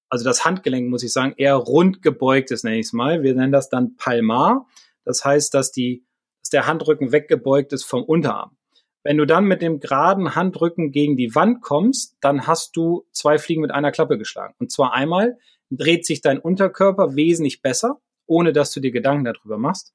also 0.07 0.24
das 0.24 0.45
Handgelenk, 0.45 0.89
muss 0.89 1.03
ich 1.03 1.12
sagen, 1.12 1.33
eher 1.36 1.55
rund 1.55 2.01
gebeugt 2.01 2.50
ist, 2.50 2.63
nenne 2.63 2.79
ich 2.79 2.86
es 2.86 2.93
mal. 2.93 3.24
Wir 3.24 3.36
nennen 3.36 3.51
das 3.51 3.67
dann 3.67 3.98
Palmar. 3.98 4.65
Das 5.03 5.25
heißt, 5.25 5.53
dass, 5.53 5.74
die, 5.74 6.05
dass 6.41 6.50
der 6.50 6.65
Handrücken 6.65 7.12
weggebeugt 7.12 7.74
ist 7.74 7.83
vom 7.83 8.05
Unterarm. 8.05 8.55
Wenn 9.03 9.17
du 9.17 9.25
dann 9.25 9.43
mit 9.43 9.62
dem 9.62 9.81
geraden 9.81 10.33
Handrücken 10.33 10.93
gegen 10.93 11.17
die 11.17 11.36
Wand 11.36 11.62
kommst, 11.62 12.15
dann 12.21 12.48
hast 12.48 12.77
du 12.77 13.05
zwei 13.12 13.38
Fliegen 13.38 13.63
mit 13.63 13.71
einer 13.71 13.91
Klappe 13.91 14.17
geschlagen. 14.17 14.55
Und 14.59 14.71
zwar 14.71 14.93
einmal 14.93 15.38
dreht 15.69 16.05
sich 16.05 16.21
dein 16.21 16.39
Unterkörper 16.39 17.15
wesentlich 17.15 17.61
besser, 17.61 18.01
ohne 18.25 18.53
dass 18.53 18.71
du 18.71 18.79
dir 18.79 18.91
Gedanken 18.91 19.25
darüber 19.25 19.57
machst. 19.57 19.93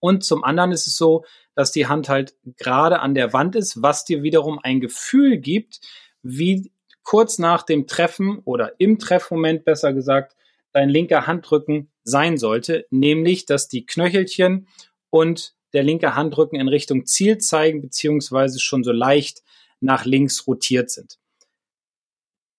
Und 0.00 0.24
zum 0.24 0.44
anderen 0.44 0.72
ist 0.72 0.86
es 0.86 0.96
so, 0.96 1.24
dass 1.54 1.72
die 1.72 1.86
Hand 1.86 2.08
halt 2.08 2.34
gerade 2.56 3.00
an 3.00 3.14
der 3.14 3.32
Wand 3.32 3.56
ist, 3.56 3.80
was 3.80 4.04
dir 4.04 4.22
wiederum 4.22 4.58
ein 4.62 4.80
Gefühl 4.80 5.38
gibt, 5.38 5.80
wie 6.22 6.72
kurz 7.02 7.38
nach 7.38 7.62
dem 7.62 7.86
Treffen 7.86 8.40
oder 8.44 8.72
im 8.78 8.98
Treffmoment 8.98 9.64
besser 9.64 9.92
gesagt 9.92 10.36
dein 10.72 10.88
linker 10.88 11.26
Handrücken 11.26 11.90
sein 12.02 12.36
sollte, 12.36 12.86
nämlich 12.90 13.46
dass 13.46 13.68
die 13.68 13.86
Knöchelchen 13.86 14.66
und 15.10 15.54
der 15.72 15.84
linke 15.84 16.14
Handrücken 16.14 16.58
in 16.58 16.68
Richtung 16.68 17.06
Ziel 17.06 17.38
zeigen, 17.38 17.80
beziehungsweise 17.80 18.60
schon 18.60 18.84
so 18.84 18.92
leicht 18.92 19.42
nach 19.80 20.04
links 20.04 20.46
rotiert 20.46 20.90
sind. 20.90 21.18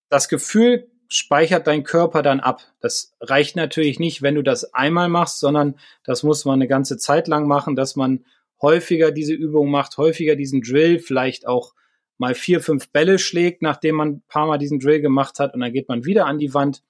Das 0.09 0.29
Gefühl 0.29 0.89
speichert 1.07 1.67
dein 1.67 1.83
Körper 1.83 2.21
dann 2.21 2.39
ab. 2.39 2.61
Das 2.79 3.13
reicht 3.21 3.55
natürlich 3.55 3.99
nicht, 3.99 4.21
wenn 4.21 4.35
du 4.35 4.41
das 4.41 4.73
einmal 4.73 5.09
machst, 5.09 5.39
sondern 5.39 5.75
das 6.03 6.23
muss 6.23 6.45
man 6.45 6.55
eine 6.55 6.67
ganze 6.67 6.97
Zeit 6.97 7.27
lang 7.27 7.47
machen, 7.47 7.75
dass 7.75 7.95
man 7.95 8.25
häufiger 8.61 9.11
diese 9.11 9.33
Übung 9.33 9.69
macht, 9.69 9.97
häufiger 9.97 10.35
diesen 10.35 10.61
Drill, 10.61 10.99
vielleicht 10.99 11.47
auch 11.47 11.73
mal 12.17 12.33
vier, 12.33 12.61
fünf 12.61 12.89
Bälle 12.89 13.19
schlägt, 13.19 13.61
nachdem 13.61 13.95
man 13.95 14.09
ein 14.09 14.23
paar 14.27 14.47
Mal 14.47 14.57
diesen 14.57 14.79
Drill 14.79 15.01
gemacht 15.01 15.39
hat 15.39 15.53
und 15.53 15.59
dann 15.59 15.73
geht 15.73 15.89
man 15.89 16.05
wieder 16.05 16.25
an 16.25 16.39
die 16.39 16.53
Wand, 16.53 16.81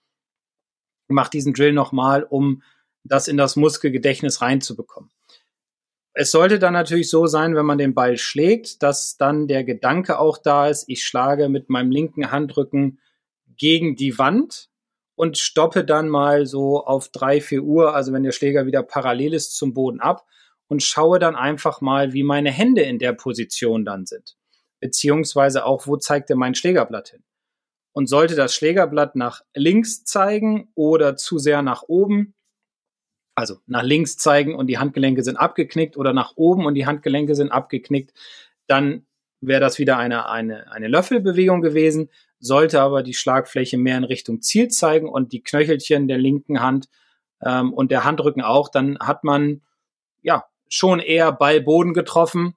macht 1.07 1.33
diesen 1.33 1.53
Drill 1.53 1.73
nochmal, 1.73 2.23
um 2.23 2.61
das 3.03 3.27
in 3.27 3.37
das 3.37 3.55
Muskelgedächtnis 3.55 4.41
reinzubekommen. 4.41 5.11
Es 6.13 6.31
sollte 6.31 6.59
dann 6.59 6.73
natürlich 6.73 7.09
so 7.09 7.27
sein, 7.27 7.55
wenn 7.55 7.65
man 7.65 7.77
den 7.77 7.93
Ball 7.93 8.17
schlägt, 8.17 8.81
dass 8.81 9.17
dann 9.17 9.47
der 9.47 9.63
Gedanke 9.63 10.17
auch 10.17 10.37
da 10.37 10.69
ist, 10.69 10.85
ich 10.87 11.05
schlage 11.05 11.49
mit 11.49 11.69
meinem 11.69 11.91
linken 11.91 12.31
Handrücken 12.31 12.99
gegen 13.57 13.95
die 13.95 14.17
Wand 14.17 14.69
und 15.15 15.37
stoppe 15.37 15.83
dann 15.85 16.09
mal 16.09 16.45
so 16.45 16.85
auf 16.85 17.09
drei, 17.09 17.41
vier 17.41 17.63
Uhr, 17.63 17.95
also 17.95 18.13
wenn 18.13 18.23
der 18.23 18.31
Schläger 18.31 18.65
wieder 18.65 18.83
parallel 18.83 19.33
ist 19.33 19.55
zum 19.55 19.73
Boden 19.73 19.99
ab 19.99 20.25
und 20.67 20.83
schaue 20.83 21.19
dann 21.19 21.35
einfach 21.35 21.81
mal, 21.81 22.13
wie 22.13 22.23
meine 22.23 22.51
Hände 22.51 22.81
in 22.81 22.99
der 22.99 23.13
Position 23.13 23.85
dann 23.85 24.05
sind. 24.05 24.35
Beziehungsweise 24.79 25.65
auch, 25.65 25.87
wo 25.87 25.97
zeigt 25.97 26.29
denn 26.29 26.37
mein 26.37 26.55
Schlägerblatt 26.55 27.09
hin? 27.09 27.23
Und 27.93 28.07
sollte 28.07 28.35
das 28.35 28.53
Schlägerblatt 28.53 29.15
nach 29.15 29.41
links 29.53 30.03
zeigen 30.03 30.69
oder 30.75 31.15
zu 31.15 31.37
sehr 31.37 31.61
nach 31.61 31.83
oben, 31.83 32.33
also 33.35 33.59
nach 33.67 33.83
links 33.83 34.17
zeigen 34.17 34.53
und 34.55 34.67
die 34.67 34.77
Handgelenke 34.77 35.23
sind 35.23 35.37
abgeknickt 35.37 35.95
oder 35.95 36.11
nach 36.11 36.33
oben 36.35 36.65
und 36.65 36.73
die 36.73 36.85
Handgelenke 36.85 37.35
sind 37.35 37.51
abgeknickt, 37.51 38.13
dann 38.67 39.05
wäre 39.39 39.61
das 39.61 39.79
wieder 39.79 39.97
eine, 39.97 40.27
eine, 40.29 40.71
eine 40.71 40.87
Löffelbewegung 40.87 41.61
gewesen, 41.61 42.09
sollte 42.39 42.81
aber 42.81 43.03
die 43.03 43.13
Schlagfläche 43.13 43.77
mehr 43.77 43.97
in 43.97 44.03
Richtung 44.03 44.41
Ziel 44.41 44.67
zeigen 44.67 45.09
und 45.09 45.31
die 45.31 45.41
Knöchelchen 45.41 46.07
der 46.07 46.17
linken 46.17 46.61
Hand 46.61 46.87
ähm, 47.41 47.73
und 47.73 47.91
der 47.91 48.03
Handrücken 48.03 48.41
auch, 48.41 48.69
dann 48.69 48.97
hat 48.99 49.23
man 49.23 49.61
ja 50.21 50.45
schon 50.67 50.99
eher 50.99 51.31
Ball-Boden 51.31 51.93
getroffen. 51.93 52.55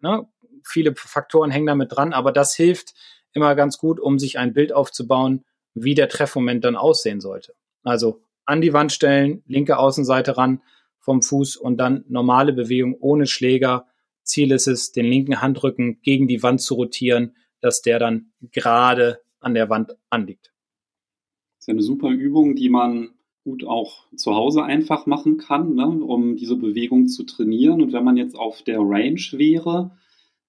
Ne? 0.00 0.26
Viele 0.64 0.94
Faktoren 0.94 1.50
hängen 1.50 1.66
damit 1.66 1.94
dran, 1.94 2.12
aber 2.12 2.32
das 2.32 2.54
hilft 2.54 2.94
immer 3.32 3.54
ganz 3.54 3.78
gut, 3.78 4.00
um 4.00 4.18
sich 4.18 4.38
ein 4.38 4.52
Bild 4.52 4.72
aufzubauen, 4.72 5.44
wie 5.74 5.94
der 5.94 6.08
Treffmoment 6.08 6.64
dann 6.64 6.76
aussehen 6.76 7.20
sollte. 7.20 7.54
Also 7.82 8.20
an 8.44 8.60
die 8.60 8.72
Wand 8.72 8.92
stellen, 8.92 9.42
linke 9.46 9.78
Außenseite 9.78 10.36
ran 10.36 10.62
vom 11.00 11.22
Fuß 11.22 11.56
und 11.56 11.76
dann 11.76 12.04
normale 12.08 12.52
Bewegung 12.52 12.96
ohne 13.00 13.26
Schläger. 13.26 13.86
Ziel 14.22 14.52
ist 14.52 14.68
es, 14.68 14.92
den 14.92 15.06
linken 15.06 15.42
Handrücken 15.42 16.00
gegen 16.02 16.28
die 16.28 16.42
Wand 16.42 16.60
zu 16.60 16.74
rotieren, 16.74 17.36
dass 17.64 17.80
der 17.80 17.98
dann 17.98 18.30
gerade 18.52 19.20
an 19.40 19.54
der 19.54 19.70
Wand 19.70 19.96
anliegt. 20.10 20.52
Das 21.56 21.62
ist 21.62 21.68
ja 21.68 21.72
eine 21.72 21.82
super 21.82 22.10
Übung, 22.10 22.56
die 22.56 22.68
man 22.68 23.14
gut 23.42 23.64
auch 23.64 24.06
zu 24.14 24.34
Hause 24.34 24.64
einfach 24.64 25.06
machen 25.06 25.38
kann, 25.38 25.74
ne, 25.74 25.86
um 25.86 26.36
diese 26.36 26.56
Bewegung 26.56 27.08
zu 27.08 27.24
trainieren. 27.24 27.80
Und 27.80 27.92
wenn 27.92 28.04
man 28.04 28.18
jetzt 28.18 28.36
auf 28.36 28.62
der 28.62 28.80
Range 28.80 29.20
wäre, 29.32 29.96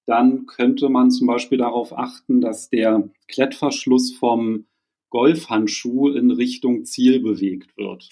dann 0.05 0.45
könnte 0.45 0.89
man 0.89 1.09
zum 1.09 1.27
Beispiel 1.27 1.57
darauf 1.57 1.97
achten, 1.97 2.41
dass 2.41 2.69
der 2.69 3.09
Klettverschluss 3.27 4.13
vom 4.13 4.65
Golfhandschuh 5.09 6.09
in 6.09 6.31
Richtung 6.31 6.83
Ziel 6.83 7.21
bewegt 7.21 7.77
wird. 7.77 8.09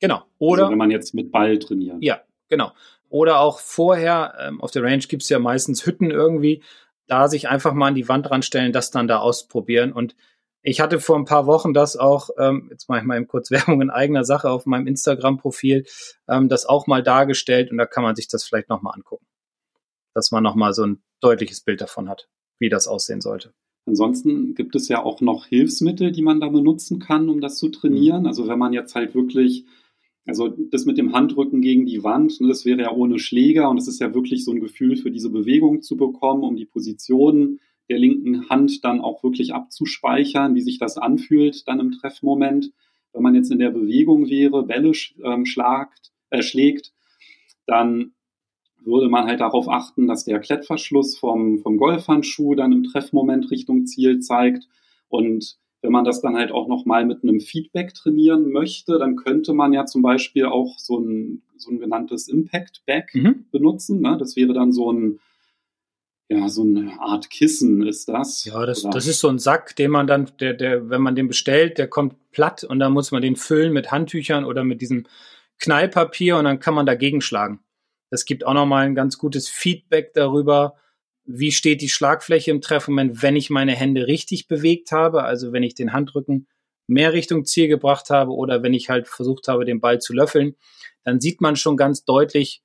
Genau. 0.00 0.22
Oder 0.38 0.62
also 0.64 0.72
wenn 0.72 0.78
man 0.78 0.90
jetzt 0.90 1.14
mit 1.14 1.30
Ball 1.30 1.60
trainiert. 1.60 1.98
Ja, 2.00 2.22
genau. 2.48 2.72
Oder 3.08 3.40
auch 3.40 3.60
vorher, 3.60 4.34
ähm, 4.40 4.60
auf 4.60 4.72
der 4.72 4.82
Range 4.82 5.04
gibt 5.06 5.22
es 5.22 5.28
ja 5.28 5.38
meistens 5.38 5.86
Hütten 5.86 6.10
irgendwie, 6.10 6.62
da 7.06 7.28
sich 7.28 7.48
einfach 7.48 7.74
mal 7.74 7.88
an 7.88 7.94
die 7.94 8.08
Wand 8.08 8.30
ranstellen, 8.30 8.72
das 8.72 8.90
dann 8.90 9.08
da 9.08 9.18
ausprobieren. 9.18 9.92
Und 9.92 10.14
ich 10.62 10.80
hatte 10.80 11.00
vor 11.00 11.16
ein 11.16 11.24
paar 11.24 11.46
Wochen 11.46 11.74
das 11.74 11.96
auch, 11.96 12.30
ähm, 12.38 12.68
jetzt 12.70 12.88
mache 12.88 13.00
ich 13.00 13.04
mal 13.04 13.16
eben 13.16 13.26
kurz 13.26 13.50
Werbung 13.50 13.82
in 13.82 13.90
eigener 13.90 14.24
Sache 14.24 14.50
auf 14.50 14.66
meinem 14.66 14.86
Instagram-Profil, 14.86 15.84
ähm, 16.28 16.48
das 16.48 16.66
auch 16.66 16.86
mal 16.86 17.02
dargestellt 17.02 17.70
und 17.70 17.78
da 17.78 17.86
kann 17.86 18.04
man 18.04 18.14
sich 18.14 18.28
das 18.28 18.44
vielleicht 18.44 18.68
nochmal 18.68 18.94
angucken. 18.94 19.26
Dass 20.14 20.30
man 20.30 20.42
nochmal 20.42 20.74
so 20.74 20.84
ein 20.84 21.02
deutliches 21.20 21.62
Bild 21.62 21.80
davon 21.80 22.08
hat, 22.08 22.28
wie 22.58 22.68
das 22.68 22.86
aussehen 22.86 23.20
sollte. 23.20 23.52
Ansonsten 23.86 24.54
gibt 24.54 24.76
es 24.76 24.88
ja 24.88 25.02
auch 25.02 25.20
noch 25.20 25.46
Hilfsmittel, 25.46 26.12
die 26.12 26.22
man 26.22 26.40
da 26.40 26.48
benutzen 26.48 27.00
kann, 27.00 27.28
um 27.28 27.40
das 27.40 27.56
zu 27.56 27.68
trainieren. 27.68 28.26
Also 28.26 28.46
wenn 28.46 28.58
man 28.58 28.72
jetzt 28.72 28.94
halt 28.94 29.14
wirklich, 29.14 29.64
also 30.26 30.48
das 30.48 30.84
mit 30.84 30.98
dem 30.98 31.12
Handrücken 31.12 31.60
gegen 31.60 31.86
die 31.86 32.04
Wand, 32.04 32.40
ne, 32.40 32.48
das 32.48 32.64
wäre 32.64 32.82
ja 32.82 32.92
ohne 32.92 33.18
Schläger 33.18 33.68
und 33.68 33.78
es 33.78 33.88
ist 33.88 34.00
ja 34.00 34.14
wirklich 34.14 34.44
so 34.44 34.52
ein 34.52 34.60
Gefühl 34.60 34.96
für 34.96 35.10
diese 35.10 35.30
Bewegung 35.30 35.82
zu 35.82 35.96
bekommen, 35.96 36.44
um 36.44 36.56
die 36.56 36.66
Position 36.66 37.58
der 37.88 37.98
linken 37.98 38.48
Hand 38.48 38.84
dann 38.84 39.00
auch 39.00 39.22
wirklich 39.24 39.52
abzuspeichern, 39.52 40.54
wie 40.54 40.60
sich 40.60 40.78
das 40.78 40.96
anfühlt 40.96 41.66
dann 41.66 41.80
im 41.80 41.92
Treffmoment. 41.92 42.72
Wenn 43.12 43.22
man 43.22 43.34
jetzt 43.34 43.50
in 43.50 43.58
der 43.58 43.70
Bewegung 43.70 44.28
wäre, 44.28 44.64
Bälle 44.64 44.92
ähm, 45.24 45.44
schlagt, 45.44 46.12
äh, 46.30 46.42
schlägt, 46.42 46.92
dann 47.66 48.12
würde 48.84 49.08
man 49.08 49.26
halt 49.26 49.40
darauf 49.40 49.68
achten, 49.68 50.06
dass 50.06 50.24
der 50.24 50.40
Klettverschluss 50.40 51.16
vom, 51.16 51.58
vom 51.58 51.76
Golfhandschuh 51.76 52.54
dann 52.54 52.72
im 52.72 52.84
Treffmoment 52.84 53.50
Richtung 53.50 53.86
Ziel 53.86 54.20
zeigt. 54.20 54.66
Und 55.08 55.58
wenn 55.82 55.92
man 55.92 56.04
das 56.04 56.20
dann 56.20 56.36
halt 56.36 56.52
auch 56.52 56.68
nochmal 56.68 57.04
mit 57.04 57.22
einem 57.22 57.40
Feedback 57.40 57.92
trainieren 57.92 58.50
möchte, 58.50 58.98
dann 58.98 59.16
könnte 59.16 59.52
man 59.52 59.72
ja 59.72 59.84
zum 59.84 60.00
Beispiel 60.00 60.46
auch 60.46 60.78
so 60.78 60.98
ein, 60.98 61.42
so 61.56 61.70
ein 61.70 61.80
genanntes 61.80 62.28
Impact 62.28 62.82
Back 62.86 63.14
mhm. 63.14 63.46
benutzen. 63.50 64.00
Ne? 64.00 64.16
Das 64.16 64.36
wäre 64.36 64.52
dann 64.52 64.72
so 64.72 64.92
ein, 64.92 65.18
ja, 66.28 66.48
so 66.48 66.62
eine 66.62 67.00
Art 67.00 67.30
Kissen 67.30 67.84
ist 67.84 68.08
das. 68.08 68.44
Ja, 68.44 68.64
das, 68.64 68.82
das 68.82 69.08
ist 69.08 69.18
so 69.18 69.28
ein 69.28 69.40
Sack, 69.40 69.74
den 69.74 69.90
man 69.90 70.06
dann, 70.06 70.30
der, 70.38 70.54
der, 70.54 70.88
wenn 70.88 71.02
man 71.02 71.16
den 71.16 71.28
bestellt, 71.28 71.78
der 71.78 71.88
kommt 71.88 72.14
platt 72.30 72.62
und 72.62 72.78
dann 72.78 72.92
muss 72.92 73.10
man 73.10 73.20
den 73.20 73.36
füllen 73.36 73.72
mit 73.72 73.90
Handtüchern 73.90 74.44
oder 74.44 74.62
mit 74.62 74.80
diesem 74.80 75.04
Knallpapier 75.58 76.36
und 76.36 76.44
dann 76.44 76.60
kann 76.60 76.74
man 76.74 76.86
dagegen 76.86 77.20
schlagen. 77.20 77.60
Es 78.10 78.24
gibt 78.24 78.46
auch 78.46 78.54
nochmal 78.54 78.86
ein 78.86 78.94
ganz 78.94 79.18
gutes 79.18 79.48
Feedback 79.48 80.14
darüber, 80.14 80.76
wie 81.24 81.52
steht 81.52 81.80
die 81.80 81.88
Schlagfläche 81.88 82.50
im 82.50 82.60
Treffmoment, 82.60 83.22
wenn 83.22 83.36
ich 83.36 83.50
meine 83.50 83.72
Hände 83.72 84.06
richtig 84.06 84.48
bewegt 84.48 84.92
habe, 84.92 85.22
also 85.24 85.52
wenn 85.52 85.62
ich 85.62 85.74
den 85.74 85.92
Handrücken 85.92 86.46
mehr 86.86 87.12
Richtung 87.12 87.44
Ziel 87.44 87.68
gebracht 87.68 88.10
habe 88.10 88.32
oder 88.32 88.62
wenn 88.62 88.74
ich 88.74 88.88
halt 88.88 89.08
versucht 89.08 89.48
habe, 89.48 89.64
den 89.64 89.80
Ball 89.80 90.00
zu 90.00 90.12
löffeln, 90.12 90.56
dann 91.04 91.20
sieht 91.20 91.40
man 91.40 91.56
schon 91.56 91.76
ganz 91.76 92.04
deutlich, 92.04 92.62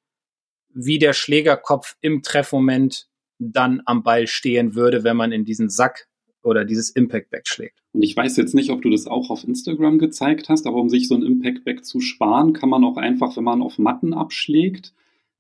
wie 0.73 0.99
der 0.99 1.13
Schlägerkopf 1.13 1.95
im 2.01 2.21
Treffmoment 2.21 3.07
dann 3.39 3.81
am 3.85 4.03
Ball 4.03 4.27
stehen 4.27 4.75
würde, 4.75 5.03
wenn 5.03 5.17
man 5.17 5.31
in 5.31 5.45
diesen 5.45 5.69
Sack 5.69 6.07
oder 6.43 6.65
dieses 6.65 6.89
Impact 6.89 7.29
Back 7.29 7.47
schlägt. 7.47 7.79
Und 7.93 8.03
ich 8.03 8.15
weiß 8.15 8.37
jetzt 8.37 8.55
nicht, 8.55 8.71
ob 8.71 8.81
du 8.81 8.89
das 8.89 9.05
auch 9.05 9.29
auf 9.29 9.43
Instagram 9.43 9.99
gezeigt 9.99 10.49
hast, 10.49 10.65
aber 10.65 10.77
um 10.77 10.89
sich 10.89 11.07
so 11.07 11.15
ein 11.15 11.23
Impact 11.23 11.65
Back 11.65 11.85
zu 11.85 11.99
sparen, 11.99 12.53
kann 12.53 12.69
man 12.69 12.83
auch 12.83 12.97
einfach, 12.97 13.35
wenn 13.37 13.43
man 13.43 13.61
auf 13.61 13.77
Matten 13.77 14.13
abschlägt, 14.13 14.93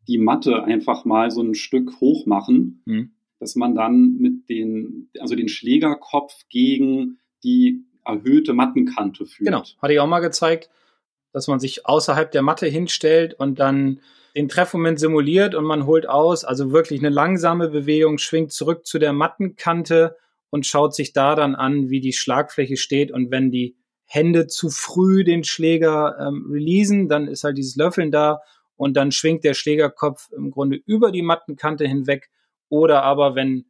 die 0.07 0.17
Matte 0.17 0.63
einfach 0.63 1.05
mal 1.05 1.31
so 1.31 1.41
ein 1.41 1.55
Stück 1.55 1.99
hoch 1.99 2.25
machen, 2.25 2.81
mhm. 2.85 3.11
dass 3.39 3.55
man 3.55 3.75
dann 3.75 4.17
mit 4.17 4.49
den, 4.49 5.09
also 5.19 5.35
den 5.35 5.49
Schlägerkopf 5.49 6.33
gegen 6.49 7.19
die 7.43 7.85
erhöhte 8.05 8.53
Mattenkante 8.53 9.25
führt. 9.25 9.47
Genau, 9.47 9.63
hatte 9.81 9.93
ich 9.93 9.99
auch 9.99 10.07
mal 10.07 10.19
gezeigt, 10.19 10.69
dass 11.33 11.47
man 11.47 11.59
sich 11.59 11.85
außerhalb 11.85 12.31
der 12.31 12.41
Matte 12.41 12.67
hinstellt 12.67 13.33
und 13.33 13.59
dann 13.59 13.99
den 14.35 14.47
Treffmoment 14.47 14.99
simuliert 14.99 15.55
und 15.55 15.65
man 15.65 15.85
holt 15.85 16.07
aus, 16.07 16.45
also 16.45 16.71
wirklich 16.71 16.99
eine 16.99 17.09
langsame 17.09 17.69
Bewegung, 17.69 18.17
schwingt 18.17 18.51
zurück 18.51 18.85
zu 18.85 18.99
der 18.99 19.13
Mattenkante 19.13 20.15
und 20.49 20.65
schaut 20.65 20.95
sich 20.95 21.11
da 21.11 21.35
dann 21.35 21.55
an, 21.55 21.89
wie 21.89 21.99
die 21.99 22.13
Schlagfläche 22.13 22.77
steht 22.77 23.11
und 23.11 23.31
wenn 23.31 23.51
die 23.51 23.75
Hände 24.05 24.47
zu 24.47 24.69
früh 24.69 25.23
den 25.23 25.43
Schläger 25.43 26.17
ähm, 26.19 26.47
releasen, 26.49 27.09
dann 27.09 27.27
ist 27.27 27.43
halt 27.43 27.57
dieses 27.57 27.75
Löffeln 27.75 28.11
da 28.11 28.39
und 28.77 28.93
dann 28.95 29.11
schwingt 29.11 29.43
der 29.43 29.53
Schlägerkopf 29.53 30.31
im 30.31 30.51
Grunde 30.51 30.79
über 30.85 31.11
die 31.11 31.21
Mattenkante 31.21 31.85
hinweg. 31.87 32.29
Oder 32.69 33.03
aber 33.03 33.35
wenn 33.35 33.65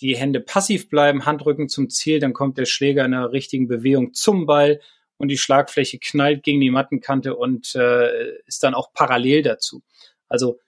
die 0.00 0.16
Hände 0.16 0.40
passiv 0.40 0.88
bleiben, 0.88 1.24
Handrücken 1.24 1.68
zum 1.68 1.88
Ziel, 1.88 2.18
dann 2.18 2.32
kommt 2.32 2.58
der 2.58 2.66
Schläger 2.66 3.04
in 3.04 3.14
einer 3.14 3.32
richtigen 3.32 3.68
Bewegung 3.68 4.12
zum 4.12 4.46
Ball 4.46 4.80
und 5.16 5.28
die 5.28 5.38
Schlagfläche 5.38 5.98
knallt 5.98 6.42
gegen 6.42 6.60
die 6.60 6.70
Mattenkante 6.70 7.36
und 7.36 7.74
äh, 7.76 8.38
ist 8.46 8.64
dann 8.64 8.74
auch 8.74 8.92
parallel 8.92 9.42
dazu. 9.42 9.82
Also 10.28 10.58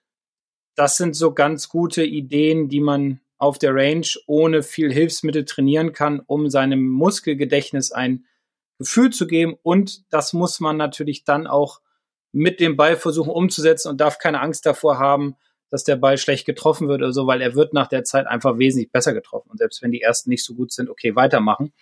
das 0.76 0.96
sind 0.96 1.14
so 1.16 1.34
ganz 1.34 1.68
gute 1.68 2.04
Ideen, 2.04 2.68
die 2.68 2.80
man 2.80 3.20
auf 3.38 3.58
der 3.58 3.74
Range 3.74 4.06
ohne 4.26 4.62
viel 4.62 4.92
Hilfsmittel 4.92 5.44
trainieren 5.44 5.92
kann, 5.92 6.20
um 6.20 6.48
seinem 6.48 6.86
Muskelgedächtnis 6.86 7.92
ein 7.92 8.26
Gefühl 8.78 9.10
zu 9.10 9.26
geben. 9.26 9.56
Und 9.62 10.04
das 10.12 10.32
muss 10.32 10.60
man 10.60 10.76
natürlich 10.76 11.24
dann 11.24 11.46
auch 11.46 11.80
mit 12.34 12.58
dem 12.58 12.76
Ball 12.76 12.96
versuchen 12.96 13.30
umzusetzen 13.30 13.88
und 13.88 14.00
darf 14.00 14.18
keine 14.18 14.40
Angst 14.40 14.66
davor 14.66 14.98
haben, 14.98 15.36
dass 15.70 15.84
der 15.84 15.96
Ball 15.96 16.18
schlecht 16.18 16.46
getroffen 16.46 16.88
wird 16.88 17.00
oder 17.00 17.12
so, 17.12 17.26
weil 17.26 17.40
er 17.40 17.54
wird 17.54 17.72
nach 17.72 17.86
der 17.86 18.04
Zeit 18.04 18.26
einfach 18.26 18.58
wesentlich 18.58 18.90
besser 18.90 19.14
getroffen. 19.14 19.50
Und 19.50 19.58
selbst 19.58 19.82
wenn 19.82 19.92
die 19.92 20.02
ersten 20.02 20.30
nicht 20.30 20.44
so 20.44 20.54
gut 20.54 20.72
sind, 20.72 20.90
okay, 20.90 21.14
weitermachen. 21.14 21.72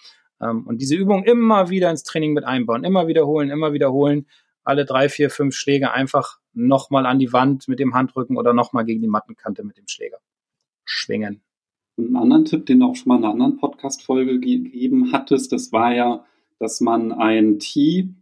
Ähm, 0.41 0.67
und 0.67 0.81
diese 0.81 0.95
Übung 0.95 1.25
immer 1.25 1.71
wieder 1.71 1.91
ins 1.91 2.03
Training 2.03 2.35
mit 2.35 2.45
einbauen, 2.45 2.85
immer 2.85 3.07
wiederholen, 3.07 3.51
immer 3.51 3.73
wiederholen, 3.73 4.27
alle 4.63 4.85
drei, 4.85 5.09
vier, 5.09 5.31
fünf 5.31 5.55
Schläge 5.55 5.93
einfach 5.93 6.39
nochmal 6.53 7.07
an 7.07 7.19
die 7.19 7.33
Wand 7.33 7.67
mit 7.67 7.81
dem 7.81 7.95
Handrücken 7.95 8.37
oder 8.37 8.53
nochmal 8.53 8.85
gegen 8.85 9.01
die 9.01 9.09
Mattenkante 9.09 9.65
mit 9.65 9.79
dem 9.79 9.89
Schläger 9.89 10.19
schwingen. 10.85 11.43
einen 11.97 12.17
anderen 12.17 12.45
Tipp, 12.45 12.67
den 12.67 12.81
du 12.81 12.87
auch 12.87 12.97
schon 12.97 13.09
mal 13.09 13.17
in 13.17 13.25
einer 13.25 13.33
anderen 13.33 13.57
Podcast-Folge 13.57 14.39
gegeben 14.39 15.13
hattest, 15.13 15.53
das 15.53 15.73
war 15.73 15.95
ja, 15.95 16.25
dass 16.59 16.81
man 16.81 17.13
ein 17.13 17.59
Tee 17.59 18.15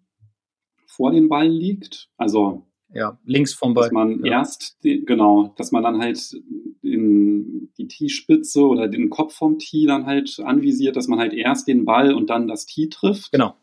vor 1.00 1.12
dem 1.12 1.30
Ball 1.30 1.49
liegt. 1.49 2.11
Also 2.19 2.66
ja, 2.92 3.19
links 3.25 3.54
vom 3.54 3.73
Ball. 3.73 3.85
Dass 3.85 3.92
man 3.92 4.23
ja. 4.23 4.33
erst, 4.33 4.76
genau, 4.83 5.54
dass 5.57 5.73
man 5.73 5.83
dann 5.83 5.99
halt 5.99 6.38
in 6.83 7.71
die 7.78 7.88
Tee-Spitze 7.88 8.66
oder 8.66 8.87
den 8.87 9.09
Kopf 9.09 9.35
vom 9.35 9.59
Tee 9.59 9.87
dann 9.87 10.04
halt 10.04 10.38
anvisiert, 10.45 10.97
dass 10.97 11.09
man 11.09 11.19
halt 11.19 11.33
erst 11.33 11.69
den 11.69 11.87
Ball 11.87 12.12
und 12.12 12.28
dann 12.28 12.49
das 12.49 12.66
Tee 12.66 12.90
trifft. 12.90 13.33
Genau. 13.33 13.54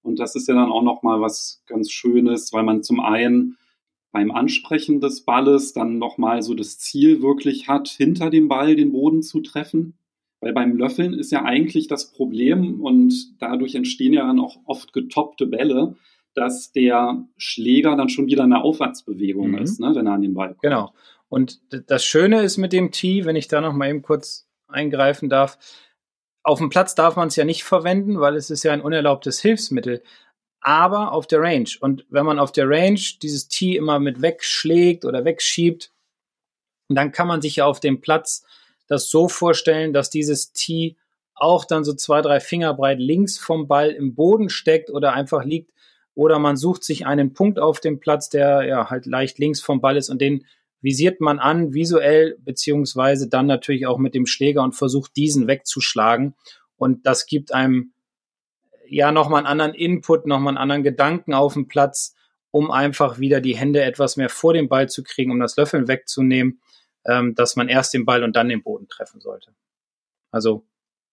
Und 0.00 0.18
das 0.18 0.34
ist 0.34 0.48
ja 0.48 0.54
dann 0.54 0.70
auch 0.70 0.82
nochmal 0.82 1.20
was 1.20 1.62
ganz 1.66 1.90
Schönes, 1.90 2.54
weil 2.54 2.62
man 2.62 2.82
zum 2.82 3.00
einen 3.00 3.58
beim 4.10 4.30
Ansprechen 4.30 5.02
des 5.02 5.26
Balles 5.26 5.74
dann 5.74 5.98
nochmal 5.98 6.40
so 6.40 6.54
das 6.54 6.78
Ziel 6.78 7.20
wirklich 7.20 7.68
hat, 7.68 7.88
hinter 7.88 8.30
dem 8.30 8.48
Ball 8.48 8.76
den 8.76 8.92
Boden 8.92 9.20
zu 9.20 9.40
treffen. 9.40 9.98
Weil 10.40 10.54
beim 10.54 10.74
Löffeln 10.74 11.12
ist 11.12 11.32
ja 11.32 11.42
eigentlich 11.42 11.86
das 11.86 12.12
Problem 12.12 12.80
und 12.80 13.12
dadurch 13.42 13.74
entstehen 13.74 14.14
ja 14.14 14.26
dann 14.26 14.40
auch 14.40 14.56
oft 14.64 14.94
getoppte 14.94 15.44
Bälle, 15.46 15.96
dass 16.38 16.72
der 16.72 17.24
Schläger 17.36 17.96
dann 17.96 18.08
schon 18.08 18.26
wieder 18.26 18.44
eine 18.44 18.62
Aufwärtsbewegung 18.62 19.50
mhm. 19.50 19.58
ist, 19.58 19.80
ne, 19.80 19.92
wenn 19.94 20.06
er 20.06 20.14
an 20.14 20.22
den 20.22 20.34
Ball 20.34 20.48
kommt. 20.48 20.62
Genau. 20.62 20.94
Und 21.28 21.60
das 21.90 22.04
Schöne 22.04 22.42
ist 22.42 22.56
mit 22.56 22.72
dem 22.72 22.90
Tee, 22.90 23.24
wenn 23.24 23.36
ich 23.36 23.48
da 23.48 23.60
noch 23.60 23.74
mal 23.74 23.90
eben 23.90 24.02
kurz 24.02 24.48
eingreifen 24.66 25.28
darf, 25.28 25.58
auf 26.42 26.58
dem 26.58 26.70
Platz 26.70 26.94
darf 26.94 27.16
man 27.16 27.28
es 27.28 27.36
ja 27.36 27.44
nicht 27.44 27.64
verwenden, 27.64 28.20
weil 28.20 28.34
es 28.34 28.48
ist 28.48 28.62
ja 28.62 28.72
ein 28.72 28.80
unerlaubtes 28.80 29.40
Hilfsmittel 29.40 30.02
aber 30.60 31.12
auf 31.12 31.26
der 31.26 31.40
Range. 31.40 31.68
Und 31.80 32.04
wenn 32.10 32.26
man 32.26 32.38
auf 32.38 32.52
der 32.52 32.68
Range 32.68 33.00
dieses 33.22 33.48
Tee 33.48 33.76
immer 33.76 33.98
mit 33.98 34.22
wegschlägt 34.22 35.04
oder 35.04 35.24
wegschiebt, 35.24 35.92
dann 36.88 37.12
kann 37.12 37.28
man 37.28 37.42
sich 37.42 37.56
ja 37.56 37.66
auf 37.66 37.80
dem 37.80 38.00
Platz 38.00 38.44
das 38.86 39.10
so 39.10 39.28
vorstellen, 39.28 39.92
dass 39.92 40.10
dieses 40.10 40.52
Tee 40.52 40.96
auch 41.34 41.64
dann 41.64 41.84
so 41.84 41.92
zwei, 41.92 42.22
drei 42.22 42.40
Finger 42.40 42.74
breit 42.74 42.98
links 42.98 43.38
vom 43.38 43.68
Ball 43.68 43.90
im 43.90 44.14
Boden 44.14 44.48
steckt 44.48 44.90
oder 44.90 45.12
einfach 45.12 45.44
liegt. 45.44 45.72
Oder 46.18 46.40
man 46.40 46.56
sucht 46.56 46.82
sich 46.82 47.06
einen 47.06 47.32
Punkt 47.32 47.60
auf 47.60 47.78
dem 47.78 48.00
Platz, 48.00 48.28
der 48.28 48.64
ja 48.64 48.90
halt 48.90 49.06
leicht 49.06 49.38
links 49.38 49.60
vom 49.60 49.80
Ball 49.80 49.96
ist 49.96 50.10
und 50.10 50.20
den 50.20 50.46
visiert 50.80 51.20
man 51.20 51.38
an, 51.38 51.74
visuell, 51.74 52.36
beziehungsweise 52.40 53.28
dann 53.28 53.46
natürlich 53.46 53.86
auch 53.86 53.98
mit 53.98 54.16
dem 54.16 54.26
Schläger 54.26 54.64
und 54.64 54.74
versucht 54.74 55.14
diesen 55.14 55.46
wegzuschlagen. 55.46 56.34
Und 56.76 57.06
das 57.06 57.26
gibt 57.26 57.54
einem 57.54 57.92
ja 58.88 59.12
nochmal 59.12 59.46
einen 59.46 59.46
anderen 59.46 59.74
Input, 59.74 60.26
nochmal 60.26 60.54
einen 60.54 60.58
anderen 60.58 60.82
Gedanken 60.82 61.34
auf 61.34 61.52
dem 61.52 61.68
Platz, 61.68 62.16
um 62.50 62.72
einfach 62.72 63.20
wieder 63.20 63.40
die 63.40 63.56
Hände 63.56 63.84
etwas 63.84 64.16
mehr 64.16 64.28
vor 64.28 64.54
dem 64.54 64.68
Ball 64.68 64.88
zu 64.88 65.04
kriegen, 65.04 65.30
um 65.30 65.38
das 65.38 65.56
Löffeln 65.56 65.86
wegzunehmen, 65.86 66.60
ähm, 67.06 67.36
dass 67.36 67.54
man 67.54 67.68
erst 67.68 67.94
den 67.94 68.04
Ball 68.04 68.24
und 68.24 68.34
dann 68.34 68.48
den 68.48 68.64
Boden 68.64 68.88
treffen 68.88 69.20
sollte. 69.20 69.54
Also 70.32 70.66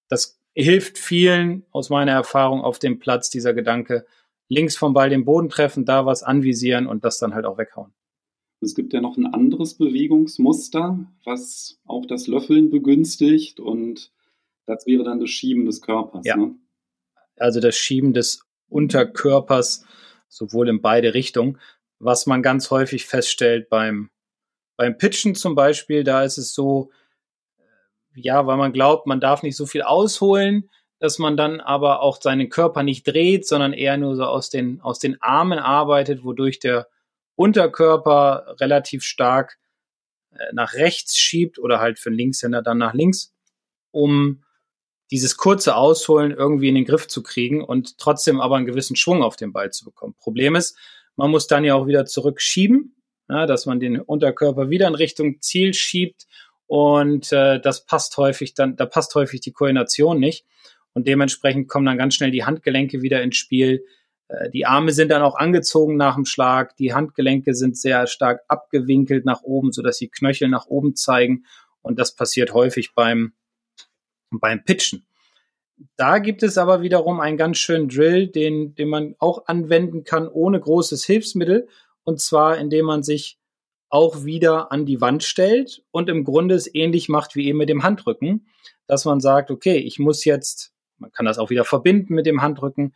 das 0.10 0.42
hilft 0.56 0.98
vielen 0.98 1.64
aus 1.70 1.92
meiner 1.92 2.14
Erfahrung 2.14 2.62
auf 2.62 2.80
dem 2.80 2.98
Platz, 2.98 3.30
dieser 3.30 3.54
Gedanke, 3.54 4.08
links 4.48 4.75
vom 4.75 4.94
Ball 4.94 5.10
den 5.10 5.25
Boden 5.25 5.50
treffen, 5.50 5.86
da 5.86 6.06
was 6.06 6.24
anvisieren 6.24 6.88
und 6.88 7.04
das 7.04 7.18
dann 7.20 7.34
halt 7.34 7.46
auch 7.46 7.58
weghauen. 7.58 7.94
Es 8.62 8.75
gibt 8.75 8.94
ja 8.94 9.02
noch 9.02 9.18
ein 9.18 9.25
anderes 9.25 9.75
Bewegungsmuster, 9.75 11.06
was 11.24 11.80
auch 11.86 12.06
das 12.06 12.28
Löffeln 12.28 12.70
begünstigt 12.70 13.60
und 13.60 14.12
das 14.66 14.86
wäre 14.88 15.04
dann 15.04 15.20
das 15.20 15.30
Schieben 15.30 15.66
des 15.66 15.82
Körpers. 15.82 16.25
Ja. 16.25 16.38
Ne? 16.38 16.56
also 17.38 17.60
das 17.60 17.75
Schieben 17.75 18.14
des 18.14 18.46
Unterkörpers, 18.70 19.86
sowohl 20.28 20.70
in 20.70 20.82
beide 20.82 21.14
Richtungen, 21.14 21.60
was 22.00 22.25
man 22.25 22.42
ganz 22.42 22.72
häufig 22.72 23.06
feststellt 23.06 23.70
beim, 23.70 24.10
beim 24.78 24.98
Pitchen 24.98 25.36
zum 25.36 25.56
Beispiel, 25.56 26.04
da 26.04 26.24
ist 26.24 26.38
es 26.38 26.54
so, 26.54 26.92
ja, 28.14 28.46
weil 28.48 28.58
man 28.58 28.74
glaubt, 28.74 29.08
man 29.08 29.20
darf 29.20 29.44
nicht 29.44 29.56
so 29.56 29.66
viel 29.66 29.82
ausholen, 29.82 30.70
dass 31.00 31.20
man 31.20 31.38
dann 31.38 31.60
aber 31.60 32.02
auch 32.02 32.22
seinen 32.22 32.50
Körper 32.50 32.84
nicht 32.84 33.06
dreht, 33.06 33.48
sondern 33.48 33.74
eher 33.74 33.98
nur 33.98 34.16
so 34.16 34.24
aus 34.24 34.50
den, 34.50 34.82
aus 34.82 35.00
den 35.00 35.22
Armen 35.22 35.60
arbeitet, 35.60 36.24
wodurch 36.24 36.60
der 36.60 36.88
Unterkörper 37.36 38.56
relativ 38.60 39.04
stark 39.04 39.58
äh, 40.32 40.38
nach 40.54 40.74
rechts 40.74 41.17
schiebt 41.17 41.60
oder 41.60 41.80
halt 41.80 42.00
für 42.00 42.10
den 42.10 42.17
Linkshänder 42.17 42.62
dann 42.62 42.78
nach 42.78 42.93
links, 42.93 43.34
um 43.91 44.43
dieses 45.12 45.38
kurze 45.38 45.76
Ausholen 45.76 46.32
irgendwie 46.32 46.69
in 46.69 46.76
den 46.76 46.86
Griff 46.86 47.08
zu 47.08 47.22
kriegen 47.22 47.63
und 47.63 47.98
trotzdem 47.98 48.41
aber 48.41 48.56
einen 48.56 48.65
gewissen 48.65 48.96
Schwung 48.96 49.22
auf 49.22 49.36
den 49.36 49.54
Ball 49.54 49.72
zu 49.72 49.86
bekommen. 49.86 50.15
Problem 50.17 50.56
ist, 50.56 50.78
man 51.15 51.30
muss 51.30 51.48
dann 51.48 51.63
ja 51.63 51.76
auch 51.76 51.88
wieder 51.88 52.06
zurückschieben, 52.06 52.96
ja, 53.30 53.46
dass 53.46 53.65
man 53.65 53.80
den 53.80 54.00
Unterkörper 54.00 54.69
wieder 54.69 54.88
in 54.88 54.96
Richtung 54.96 55.41
Ziel 55.41 55.74
schiebt 55.74 56.28
und 56.67 57.32
äh, 57.32 57.60
das 57.60 57.86
passt 57.86 58.17
häufig 58.17 58.54
dann, 58.54 58.76
da 58.76 58.86
passt 58.86 59.13
häufig 59.15 59.41
die 59.41 59.52
Koordination 59.52 60.19
nicht 60.19 60.46
und 60.95 61.08
dementsprechend 61.08 61.67
kommen 61.67 61.86
dann 61.86 61.99
ganz 61.99 62.15
schnell 62.15 62.31
die 62.31 62.45
Handgelenke 62.45 63.03
wieder 63.03 63.21
ins 63.21 63.38
Spiel. 63.38 63.86
Äh, 64.27 64.49
die 64.49 64.65
Arme 64.65 64.91
sind 64.91 65.10
dann 65.10 65.21
auch 65.21 65.36
angezogen 65.36 65.95
nach 65.95 66.15
dem 66.15 66.25
Schlag, 66.25 66.75
die 66.77 66.93
Handgelenke 66.93 67.53
sind 67.53 67.77
sehr 67.77 68.08
stark 68.08 68.41
abgewinkelt 68.47 69.25
nach 69.25 69.43
oben, 69.43 69.71
so 69.71 69.84
dass 69.84 69.99
die 69.99 70.10
Knöchel 70.10 70.49
nach 70.49 70.65
oben 70.65 70.95
zeigen 70.95 71.45
und 71.84 71.99
das 71.99 72.15
passiert 72.15 72.53
häufig 72.53 72.95
beim 72.95 73.34
beim 74.31 74.63
Pitchen. 74.63 75.05
Da 75.97 76.19
gibt 76.19 76.43
es 76.43 76.58
aber 76.58 76.81
wiederum 76.81 77.19
einen 77.19 77.38
ganz 77.38 77.58
schönen 77.58 77.89
Drill, 77.89 78.27
den, 78.27 78.75
den 78.75 78.88
man 78.88 79.15
auch 79.19 79.47
anwenden 79.47 80.03
kann 80.03 80.27
ohne 80.27 80.60
großes 80.60 81.03
Hilfsmittel. 81.05 81.67
Und 82.03 82.21
zwar, 82.21 82.58
indem 82.58 82.86
man 82.86 83.03
sich 83.03 83.39
auch 83.89 84.23
wieder 84.23 84.71
an 84.71 84.86
die 84.86 85.01
Wand 85.01 85.23
stellt 85.23 85.84
und 85.91 86.10
im 86.10 86.23
Grunde 86.23 86.55
es 86.55 86.73
ähnlich 86.73 87.10
macht 87.10 87.36
wie 87.36 87.47
eben 87.47 87.58
mit 87.58 87.69
dem 87.69 87.84
Handrücken, 87.84 88.47
dass 88.88 89.05
man 89.05 89.19
sagt, 89.19 89.51
okay, 89.51 89.77
ich 89.77 89.99
muss 89.99 90.25
jetzt, 90.25 90.73
man 90.97 91.12
kann 91.12 91.25
das 91.25 91.38
auch 91.38 91.49
wieder 91.49 91.65
verbinden 91.65 92.13
mit 92.13 92.25
dem 92.25 92.41
Handrücken, 92.41 92.95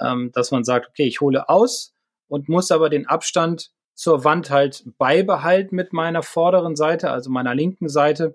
ähm, 0.00 0.30
dass 0.32 0.50
man 0.50 0.64
sagt, 0.64 0.88
okay, 0.88 1.06
ich 1.06 1.20
hole 1.20 1.48
aus 1.48 1.94
und 2.28 2.48
muss 2.48 2.70
aber 2.70 2.88
den 2.88 3.06
Abstand 3.06 3.70
zur 3.94 4.24
Wand 4.24 4.50
halt 4.50 4.84
beibehalten 4.98 5.76
mit 5.76 5.92
meiner 5.92 6.22
vorderen 6.22 6.74
Seite, 6.74 7.10
also 7.10 7.30
meiner 7.30 7.54
linken 7.54 7.88
Seite 7.88 8.34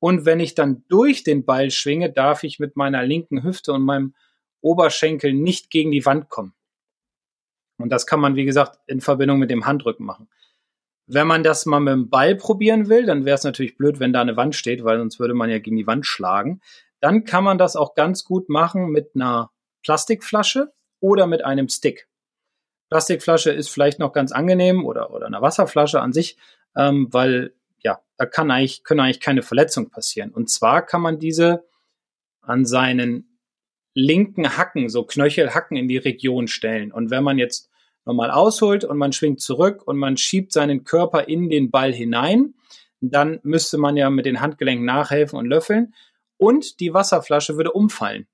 und 0.00 0.24
wenn 0.24 0.40
ich 0.40 0.54
dann 0.54 0.82
durch 0.88 1.22
den 1.22 1.44
Ball 1.44 1.70
schwinge, 1.70 2.10
darf 2.10 2.42
ich 2.42 2.58
mit 2.58 2.74
meiner 2.74 3.04
linken 3.04 3.44
Hüfte 3.44 3.72
und 3.72 3.82
meinem 3.82 4.14
Oberschenkel 4.62 5.34
nicht 5.34 5.70
gegen 5.70 5.90
die 5.90 6.04
Wand 6.06 6.30
kommen. 6.30 6.54
Und 7.76 7.90
das 7.90 8.06
kann 8.06 8.20
man, 8.20 8.34
wie 8.34 8.44
gesagt, 8.44 8.78
in 8.86 9.00
Verbindung 9.00 9.38
mit 9.38 9.50
dem 9.50 9.66
Handrücken 9.66 10.04
machen. 10.04 10.28
Wenn 11.06 11.26
man 11.26 11.42
das 11.42 11.66
mal 11.66 11.80
mit 11.80 11.92
dem 11.92 12.08
Ball 12.08 12.34
probieren 12.34 12.88
will, 12.88 13.04
dann 13.04 13.24
wäre 13.24 13.34
es 13.34 13.44
natürlich 13.44 13.76
blöd, 13.76 14.00
wenn 14.00 14.12
da 14.12 14.20
eine 14.20 14.36
Wand 14.36 14.54
steht, 14.54 14.84
weil 14.84 14.98
sonst 14.98 15.18
würde 15.18 15.34
man 15.34 15.50
ja 15.50 15.58
gegen 15.58 15.76
die 15.76 15.86
Wand 15.86 16.06
schlagen. 16.06 16.60
Dann 17.00 17.24
kann 17.24 17.44
man 17.44 17.58
das 17.58 17.76
auch 17.76 17.94
ganz 17.94 18.24
gut 18.24 18.48
machen 18.48 18.90
mit 18.90 19.12
einer 19.14 19.50
Plastikflasche 19.82 20.72
oder 21.00 21.26
mit 21.26 21.44
einem 21.44 21.68
Stick. 21.68 22.08
Plastikflasche 22.90 23.50
ist 23.52 23.70
vielleicht 23.70 23.98
noch 23.98 24.12
ganz 24.12 24.32
angenehm 24.32 24.84
oder, 24.84 25.12
oder 25.12 25.26
eine 25.26 25.40
Wasserflasche 25.40 26.00
an 26.00 26.12
sich, 26.12 26.36
ähm, 26.76 27.08
weil 27.10 27.54
ja, 27.82 28.00
da 28.16 28.26
kann 28.26 28.50
eigentlich, 28.50 28.84
können 28.84 29.00
eigentlich 29.00 29.20
keine 29.20 29.42
Verletzungen 29.42 29.90
passieren. 29.90 30.30
Und 30.32 30.50
zwar 30.50 30.84
kann 30.84 31.00
man 31.00 31.18
diese 31.18 31.64
an 32.42 32.64
seinen 32.64 33.38
linken 33.94 34.56
Hacken, 34.56 34.88
so 34.88 35.04
Knöchelhacken 35.04 35.76
in 35.76 35.88
die 35.88 35.96
Region 35.98 36.48
stellen. 36.48 36.92
Und 36.92 37.10
wenn 37.10 37.24
man 37.24 37.38
jetzt 37.38 37.70
nochmal 38.04 38.30
ausholt 38.30 38.84
und 38.84 38.98
man 38.98 39.12
schwingt 39.12 39.40
zurück 39.40 39.86
und 39.86 39.96
man 39.96 40.16
schiebt 40.16 40.52
seinen 40.52 40.84
Körper 40.84 41.28
in 41.28 41.48
den 41.48 41.70
Ball 41.70 41.92
hinein, 41.92 42.54
dann 43.00 43.40
müsste 43.42 43.78
man 43.78 43.96
ja 43.96 44.10
mit 44.10 44.26
den 44.26 44.40
Handgelenken 44.40 44.84
nachhelfen 44.84 45.38
und 45.38 45.46
löffeln. 45.46 45.94
Und 46.40 46.80
die 46.80 46.94
Wasserflasche 46.94 47.56
würde 47.56 47.72
umfallen. 47.72 48.26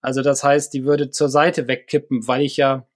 Also 0.00 0.22
das 0.22 0.44
heißt, 0.44 0.72
die 0.72 0.84
würde 0.84 1.10
zur 1.10 1.28
Seite 1.28 1.66
wegkippen, 1.66 2.28
weil 2.28 2.42
ich 2.42 2.56
ja 2.56 2.86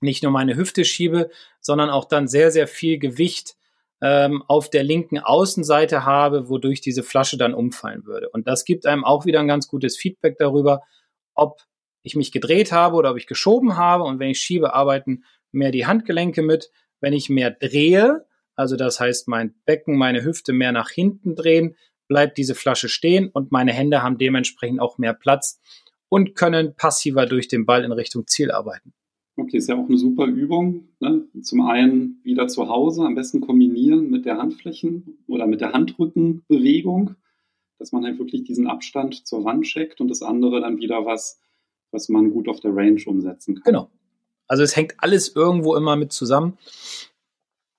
nicht 0.00 0.22
nur 0.22 0.32
meine 0.32 0.56
Hüfte 0.56 0.86
schiebe, 0.86 1.30
sondern 1.60 1.90
auch 1.90 2.06
dann 2.06 2.28
sehr, 2.28 2.50
sehr 2.50 2.66
viel 2.66 2.98
Gewicht 2.98 3.56
ähm, 4.00 4.42
auf 4.48 4.70
der 4.70 4.84
linken 4.84 5.18
Außenseite 5.18 6.06
habe, 6.06 6.48
wodurch 6.48 6.80
diese 6.80 7.02
Flasche 7.02 7.36
dann 7.36 7.52
umfallen 7.52 8.06
würde. 8.06 8.30
Und 8.30 8.48
das 8.48 8.64
gibt 8.64 8.86
einem 8.86 9.04
auch 9.04 9.26
wieder 9.26 9.40
ein 9.40 9.48
ganz 9.48 9.68
gutes 9.68 9.98
Feedback 9.98 10.36
darüber, 10.38 10.80
ob 11.34 11.60
ich 12.02 12.16
mich 12.16 12.32
gedreht 12.32 12.72
habe 12.72 12.96
oder 12.96 13.10
ob 13.10 13.18
ich 13.18 13.26
geschoben 13.26 13.76
habe. 13.76 14.04
Und 14.04 14.18
wenn 14.18 14.30
ich 14.30 14.40
schiebe, 14.40 14.72
arbeiten 14.72 15.24
mehr 15.52 15.72
die 15.72 15.86
Handgelenke 15.86 16.40
mit. 16.40 16.70
Wenn 17.00 17.12
ich 17.12 17.28
mehr 17.28 17.50
drehe, 17.50 18.24
also 18.54 18.76
das 18.76 18.98
heißt 18.98 19.28
mein 19.28 19.54
Becken, 19.66 19.98
meine 19.98 20.24
Hüfte 20.24 20.54
mehr 20.54 20.72
nach 20.72 20.88
hinten 20.88 21.36
drehen, 21.36 21.76
bleibt 22.08 22.38
diese 22.38 22.54
Flasche 22.54 22.88
stehen 22.88 23.28
und 23.32 23.52
meine 23.52 23.72
Hände 23.72 24.02
haben 24.02 24.18
dementsprechend 24.18 24.80
auch 24.80 24.98
mehr 24.98 25.14
Platz 25.14 25.60
und 26.08 26.34
können 26.34 26.74
passiver 26.74 27.26
durch 27.26 27.48
den 27.48 27.66
Ball 27.66 27.84
in 27.84 27.92
Richtung 27.92 28.26
Ziel 28.26 28.50
arbeiten. 28.50 28.92
Okay, 29.36 29.58
ist 29.58 29.68
ja 29.68 29.76
auch 29.76 29.86
eine 29.86 29.98
super 29.98 30.26
Übung. 30.26 30.88
Ne? 30.98 31.26
Zum 31.42 31.60
einen 31.60 32.20
wieder 32.22 32.48
zu 32.48 32.68
Hause, 32.68 33.02
am 33.02 33.14
besten 33.14 33.40
kombinieren 33.40 34.10
mit 34.10 34.24
der 34.24 34.38
Handflächen- 34.38 35.18
oder 35.26 35.46
mit 35.46 35.60
der 35.60 35.72
Handrückenbewegung, 35.72 37.16
dass 37.78 37.92
man 37.92 38.04
halt 38.04 38.18
wirklich 38.18 38.44
diesen 38.44 38.66
Abstand 38.66 39.26
zur 39.26 39.44
Wand 39.44 39.64
checkt 39.64 40.00
und 40.00 40.08
das 40.08 40.22
andere 40.22 40.60
dann 40.62 40.78
wieder 40.78 41.04
was, 41.04 41.38
was 41.90 42.08
man 42.08 42.30
gut 42.30 42.48
auf 42.48 42.60
der 42.60 42.74
Range 42.74 43.00
umsetzen 43.04 43.56
kann. 43.56 43.64
Genau. 43.64 43.90
Also 44.48 44.62
es 44.62 44.74
hängt 44.74 44.94
alles 44.98 45.34
irgendwo 45.34 45.76
immer 45.76 45.96
mit 45.96 46.12
zusammen. 46.12 46.56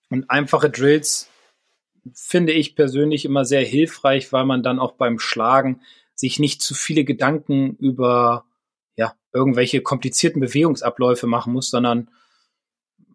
Und 0.10 0.30
einfache 0.30 0.70
Drills 0.70 1.30
finde 2.16 2.54
ich 2.54 2.76
persönlich 2.76 3.26
immer 3.26 3.46
sehr 3.46 3.64
hilfreich, 3.64 4.32
weil 4.34 4.46
man 4.46 4.64
dann 4.64 4.80
auch 4.80 4.94
beim 4.94 5.20
Schlagen 5.20 5.82
sich 6.16 6.40
nicht 6.40 6.62
zu 6.62 6.74
viele 6.74 7.04
Gedanken 7.04 7.76
über 7.76 8.46
ja, 8.96 9.14
irgendwelche 9.34 9.82
komplizierten 9.82 10.40
Bewegungsabläufe 10.40 11.28
machen 11.28 11.54
muss, 11.54 11.70
sondern 11.70 12.10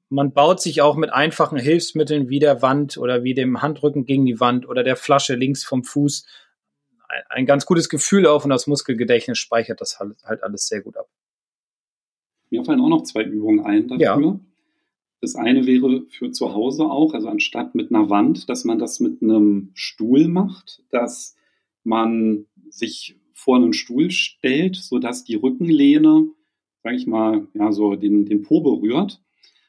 man 0.08 0.32
baut 0.32 0.60
sich 0.60 0.82
auch 0.82 0.96
mit 0.96 1.12
einfachen 1.12 1.58
Hilfsmitteln 1.58 2.28
wie 2.28 2.38
der 2.38 2.62
Wand 2.62 2.98
oder 2.98 3.24
wie 3.24 3.34
dem 3.34 3.62
Handrücken 3.62 4.04
gegen 4.04 4.26
die 4.26 4.40
Wand 4.40 4.68
oder 4.68 4.84
der 4.84 4.96
Flasche 4.96 5.34
links 5.34 5.64
vom 5.64 5.84
Fuß 5.84 6.26
ein, 7.28 7.46
ganz 7.46 7.66
gutes 7.66 7.88
Gefühl 7.88 8.26
auf 8.26 8.44
und 8.44 8.50
das 8.50 8.66
Muskelgedächtnis 8.66 9.38
speichert 9.38 9.80
das 9.80 9.98
halt, 9.98 10.22
halt 10.24 10.42
alles 10.42 10.66
sehr 10.66 10.82
gut 10.82 10.96
ab. 10.96 11.08
Mir 12.50 12.64
fallen 12.64 12.80
auch 12.80 12.88
noch 12.88 13.02
zwei 13.02 13.22
Übungen 13.22 13.64
ein 13.64 13.88
dafür. 13.88 14.00
Ja. 14.00 14.40
Das 15.22 15.36
eine 15.36 15.66
wäre 15.66 16.04
für 16.08 16.32
zu 16.32 16.52
Hause 16.52 16.84
auch, 16.84 17.14
also 17.14 17.28
anstatt 17.28 17.76
mit 17.76 17.90
einer 17.94 18.10
Wand, 18.10 18.48
dass 18.48 18.64
man 18.64 18.80
das 18.80 18.98
mit 18.98 19.22
einem 19.22 19.70
Stuhl 19.72 20.26
macht, 20.26 20.82
dass 20.90 21.36
man 21.84 22.46
sich 22.68 23.16
vor 23.32 23.56
einen 23.56 23.72
Stuhl 23.72 24.10
stellt, 24.10 24.74
sodass 24.74 25.22
die 25.22 25.36
Rückenlehne, 25.36 26.28
sage 26.82 26.96
ich 26.96 27.06
mal, 27.06 27.46
ja, 27.54 27.70
so 27.70 27.94
den, 27.94 28.26
den 28.26 28.42
Po 28.42 28.62
berührt. 28.62 29.22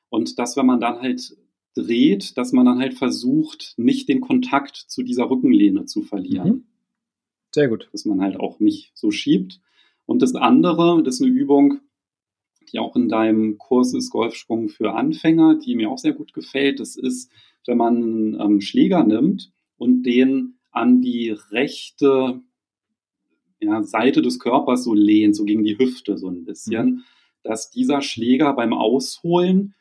Und 0.09 0.39
dass, 0.39 0.57
wenn 0.57 0.65
man 0.65 0.79
dann 0.79 1.01
halt 1.01 1.37
dreht, 1.75 2.35
dass 2.35 2.51
man 2.51 2.65
dann 2.65 2.79
halt 2.79 2.95
versucht, 2.95 3.75
nicht 3.77 4.09
den 4.09 4.21
Kontakt 4.21 4.75
zu 4.75 5.03
dieser 5.03 5.29
Rückenlehne 5.29 5.85
zu 5.85 6.01
verlieren. 6.01 6.49
Mhm. 6.49 6.63
Sehr 7.51 7.67
gut. 7.67 7.89
Dass 7.91 8.05
man 8.05 8.21
halt 8.21 8.39
auch 8.39 8.59
nicht 8.59 8.91
so 8.95 9.11
schiebt. 9.11 9.61
Und 10.07 10.23
das 10.23 10.33
andere, 10.33 11.03
das 11.03 11.15
ist 11.15 11.21
eine 11.21 11.31
Übung, 11.31 11.79
die 12.73 12.79
auch 12.79 12.95
in 12.95 13.07
deinem 13.07 13.57
Kurs 13.57 13.93
ist 13.93 14.09
Golfsprung 14.09 14.67
für 14.67 14.93
Anfänger, 14.93 15.55
die 15.55 15.75
mir 15.75 15.89
auch 15.89 15.99
sehr 15.99 16.13
gut 16.13 16.33
gefällt. 16.33 16.79
Das 16.79 16.95
ist, 16.95 17.31
wenn 17.65 17.77
man 17.77 17.95
einen 17.95 18.39
ähm, 18.39 18.61
Schläger 18.61 19.03
nimmt 19.03 19.51
und 19.77 20.03
den 20.03 20.55
an 20.71 21.01
die 21.01 21.29
rechte 21.29 22.41
ja, 23.59 23.83
Seite 23.83 24.21
des 24.21 24.39
Körpers 24.39 24.83
so 24.83 24.93
lehnt, 24.93 25.35
so 25.35 25.45
gegen 25.45 25.63
die 25.63 25.77
Hüfte 25.77 26.17
so 26.17 26.27
ein 26.27 26.45
bisschen, 26.45 26.85
mhm. 26.85 27.03
dass 27.43 27.69
dieser 27.69 28.01
Schläger 28.01 28.53
beim 28.53 28.73
Ausholen 28.73 29.75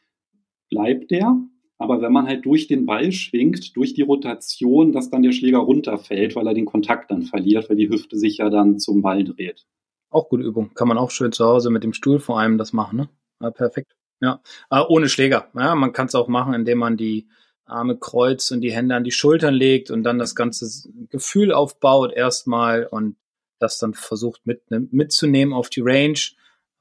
bleibt 0.68 1.10
der, 1.10 1.42
aber 1.78 2.00
wenn 2.00 2.12
man 2.12 2.26
halt 2.26 2.46
durch 2.46 2.68
den 2.68 2.86
Ball 2.86 3.10
schwingt, 3.10 3.74
durch 3.76 3.92
die 3.92 4.02
Rotation, 4.02 4.92
dass 4.92 5.10
dann 5.10 5.22
der 5.22 5.32
Schläger 5.32 5.58
runterfällt, 5.58 6.36
weil 6.36 6.46
er 6.46 6.54
den 6.54 6.64
Kontakt 6.64 7.10
dann 7.10 7.22
verliert, 7.22 7.68
weil 7.68 7.76
die 7.76 7.88
Hüfte 7.88 8.16
sich 8.16 8.36
ja 8.38 8.50
dann 8.50 8.78
zum 8.78 9.02
Ball 9.02 9.24
dreht. 9.24 9.66
Auch 10.12 10.28
gute 10.28 10.44
Übung. 10.44 10.74
Kann 10.74 10.88
man 10.88 10.98
auch 10.98 11.10
schön 11.10 11.32
zu 11.32 11.46
Hause 11.46 11.70
mit 11.70 11.82
dem 11.82 11.94
Stuhl 11.94 12.20
vor 12.20 12.38
allem 12.38 12.58
das 12.58 12.72
machen, 12.72 12.96
ne? 12.96 13.08
Ja, 13.40 13.50
perfekt. 13.50 13.96
Ja. 14.20 14.40
Aber 14.68 14.90
ohne 14.90 15.08
Schläger. 15.08 15.48
Ja, 15.54 15.74
man 15.74 15.92
kann 15.92 16.06
es 16.06 16.14
auch 16.14 16.28
machen, 16.28 16.54
indem 16.54 16.78
man 16.78 16.96
die 16.96 17.28
Arme 17.64 17.96
kreuzt 17.96 18.52
und 18.52 18.60
die 18.60 18.72
Hände 18.72 18.94
an 18.94 19.04
die 19.04 19.10
Schultern 19.10 19.54
legt 19.54 19.90
und 19.90 20.04
dann 20.04 20.18
das 20.18 20.34
ganze 20.34 20.88
Gefühl 21.08 21.52
aufbaut 21.52 22.12
erstmal 22.12 22.86
und 22.86 23.16
das 23.58 23.78
dann 23.78 23.94
versucht 23.94 24.42
mit, 24.44 24.70
ne, 24.70 24.86
mitzunehmen 24.90 25.54
auf 25.54 25.70
die 25.70 25.80
Range. 25.82 26.18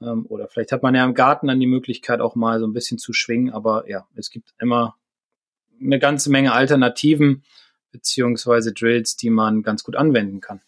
Ähm, 0.02 0.26
oder 0.28 0.48
vielleicht 0.48 0.72
hat 0.72 0.82
man 0.82 0.94
ja 0.94 1.04
im 1.04 1.14
Garten 1.14 1.46
dann 1.46 1.60
die 1.60 1.66
Möglichkeit 1.66 2.20
auch 2.20 2.34
mal 2.34 2.60
so 2.60 2.66
ein 2.66 2.74
bisschen 2.74 2.98
zu 2.98 3.12
schwingen. 3.12 3.52
Aber 3.52 3.88
ja, 3.88 4.06
es 4.14 4.30
gibt 4.30 4.54
immer 4.60 4.96
eine 5.80 5.98
ganze 5.98 6.30
Menge 6.30 6.52
Alternativen 6.52 7.44
beziehungsweise 7.92 8.72
Drills, 8.72 9.16
die 9.16 9.30
man 9.30 9.62
ganz 9.62 9.84
gut 9.84 9.96
anwenden 9.96 10.40
kann. 10.40 10.60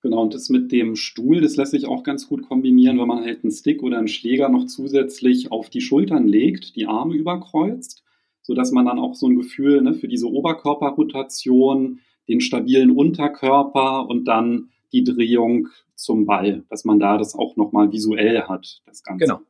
Genau, 0.00 0.22
und 0.22 0.32
das 0.32 0.48
mit 0.48 0.70
dem 0.70 0.94
Stuhl, 0.94 1.40
das 1.40 1.56
lässt 1.56 1.72
sich 1.72 1.86
auch 1.86 2.04
ganz 2.04 2.28
gut 2.28 2.48
kombinieren, 2.48 2.98
wenn 3.00 3.08
man 3.08 3.24
halt 3.24 3.42
einen 3.42 3.50
Stick 3.50 3.82
oder 3.82 3.98
einen 3.98 4.06
Schläger 4.06 4.48
noch 4.48 4.66
zusätzlich 4.66 5.50
auf 5.50 5.70
die 5.70 5.80
Schultern 5.80 6.28
legt, 6.28 6.76
die 6.76 6.86
Arme 6.86 7.14
überkreuzt, 7.14 8.04
sodass 8.42 8.70
man 8.70 8.86
dann 8.86 9.00
auch 9.00 9.14
so 9.14 9.26
ein 9.26 9.36
Gefühl 9.36 9.82
ne, 9.82 9.94
für 9.94 10.06
diese 10.06 10.30
Oberkörperrotation, 10.30 11.98
den 12.28 12.40
stabilen 12.40 12.92
Unterkörper 12.92 14.08
und 14.08 14.26
dann 14.26 14.68
die 14.92 15.02
Drehung 15.02 15.68
zum 15.96 16.26
Ball, 16.26 16.64
dass 16.68 16.84
man 16.84 17.00
da 17.00 17.18
das 17.18 17.34
auch 17.34 17.56
nochmal 17.56 17.90
visuell 17.90 18.42
hat, 18.42 18.82
das 18.86 19.02
Ganze. 19.02 19.24
Genau. 19.24 19.40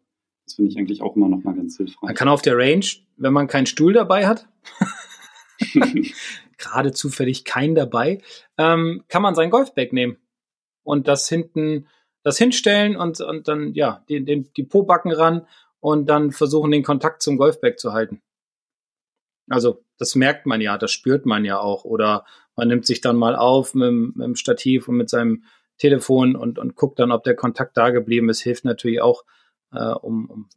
Das 0.46 0.54
finde 0.54 0.70
ich 0.70 0.78
eigentlich 0.78 1.02
auch 1.02 1.14
immer 1.14 1.28
nochmal 1.28 1.56
ganz 1.56 1.76
hilfreich. 1.76 2.00
Man 2.00 2.14
kann 2.14 2.28
auf 2.28 2.40
der 2.40 2.56
Range, 2.56 2.86
wenn 3.18 3.34
man 3.34 3.48
keinen 3.48 3.66
Stuhl 3.66 3.92
dabei 3.92 4.26
hat, 4.26 4.48
gerade 6.56 6.92
zufällig 6.92 7.44
keinen 7.44 7.74
dabei, 7.74 8.22
ähm, 8.56 9.04
kann 9.08 9.20
man 9.20 9.34
sein 9.34 9.50
Golfbag 9.50 9.92
nehmen 9.92 10.16
und 10.88 11.06
das 11.06 11.28
hinten, 11.28 11.86
das 12.22 12.38
hinstellen 12.38 12.96
und, 12.96 13.20
und 13.20 13.46
dann, 13.46 13.74
ja, 13.74 14.02
den, 14.08 14.24
den, 14.24 14.50
die 14.56 14.64
Pobacken 14.64 15.12
ran 15.12 15.46
und 15.80 16.06
dann 16.06 16.32
versuchen, 16.32 16.70
den 16.70 16.82
Kontakt 16.82 17.20
zum 17.20 17.36
Golfbag 17.36 17.78
zu 17.78 17.92
halten. 17.92 18.22
Also, 19.50 19.84
das 19.98 20.14
merkt 20.14 20.46
man 20.46 20.62
ja, 20.62 20.78
das 20.78 20.90
spürt 20.90 21.26
man 21.26 21.44
ja 21.44 21.60
auch. 21.60 21.84
Oder 21.84 22.24
man 22.56 22.68
nimmt 22.68 22.86
sich 22.86 23.02
dann 23.02 23.16
mal 23.16 23.36
auf 23.36 23.74
mit, 23.74 24.16
mit 24.16 24.24
dem 24.24 24.34
Stativ 24.34 24.88
und 24.88 24.96
mit 24.96 25.10
seinem 25.10 25.44
Telefon 25.76 26.36
und, 26.36 26.58
und 26.58 26.74
guckt 26.74 26.98
dann, 26.98 27.12
ob 27.12 27.22
der 27.22 27.36
Kontakt 27.36 27.76
da 27.76 27.90
geblieben 27.90 28.30
ist. 28.30 28.40
Hilft 28.40 28.64
natürlich 28.64 29.02
auch, 29.02 29.24
äh, 29.72 29.92
um, 29.92 30.30
um 30.30 30.48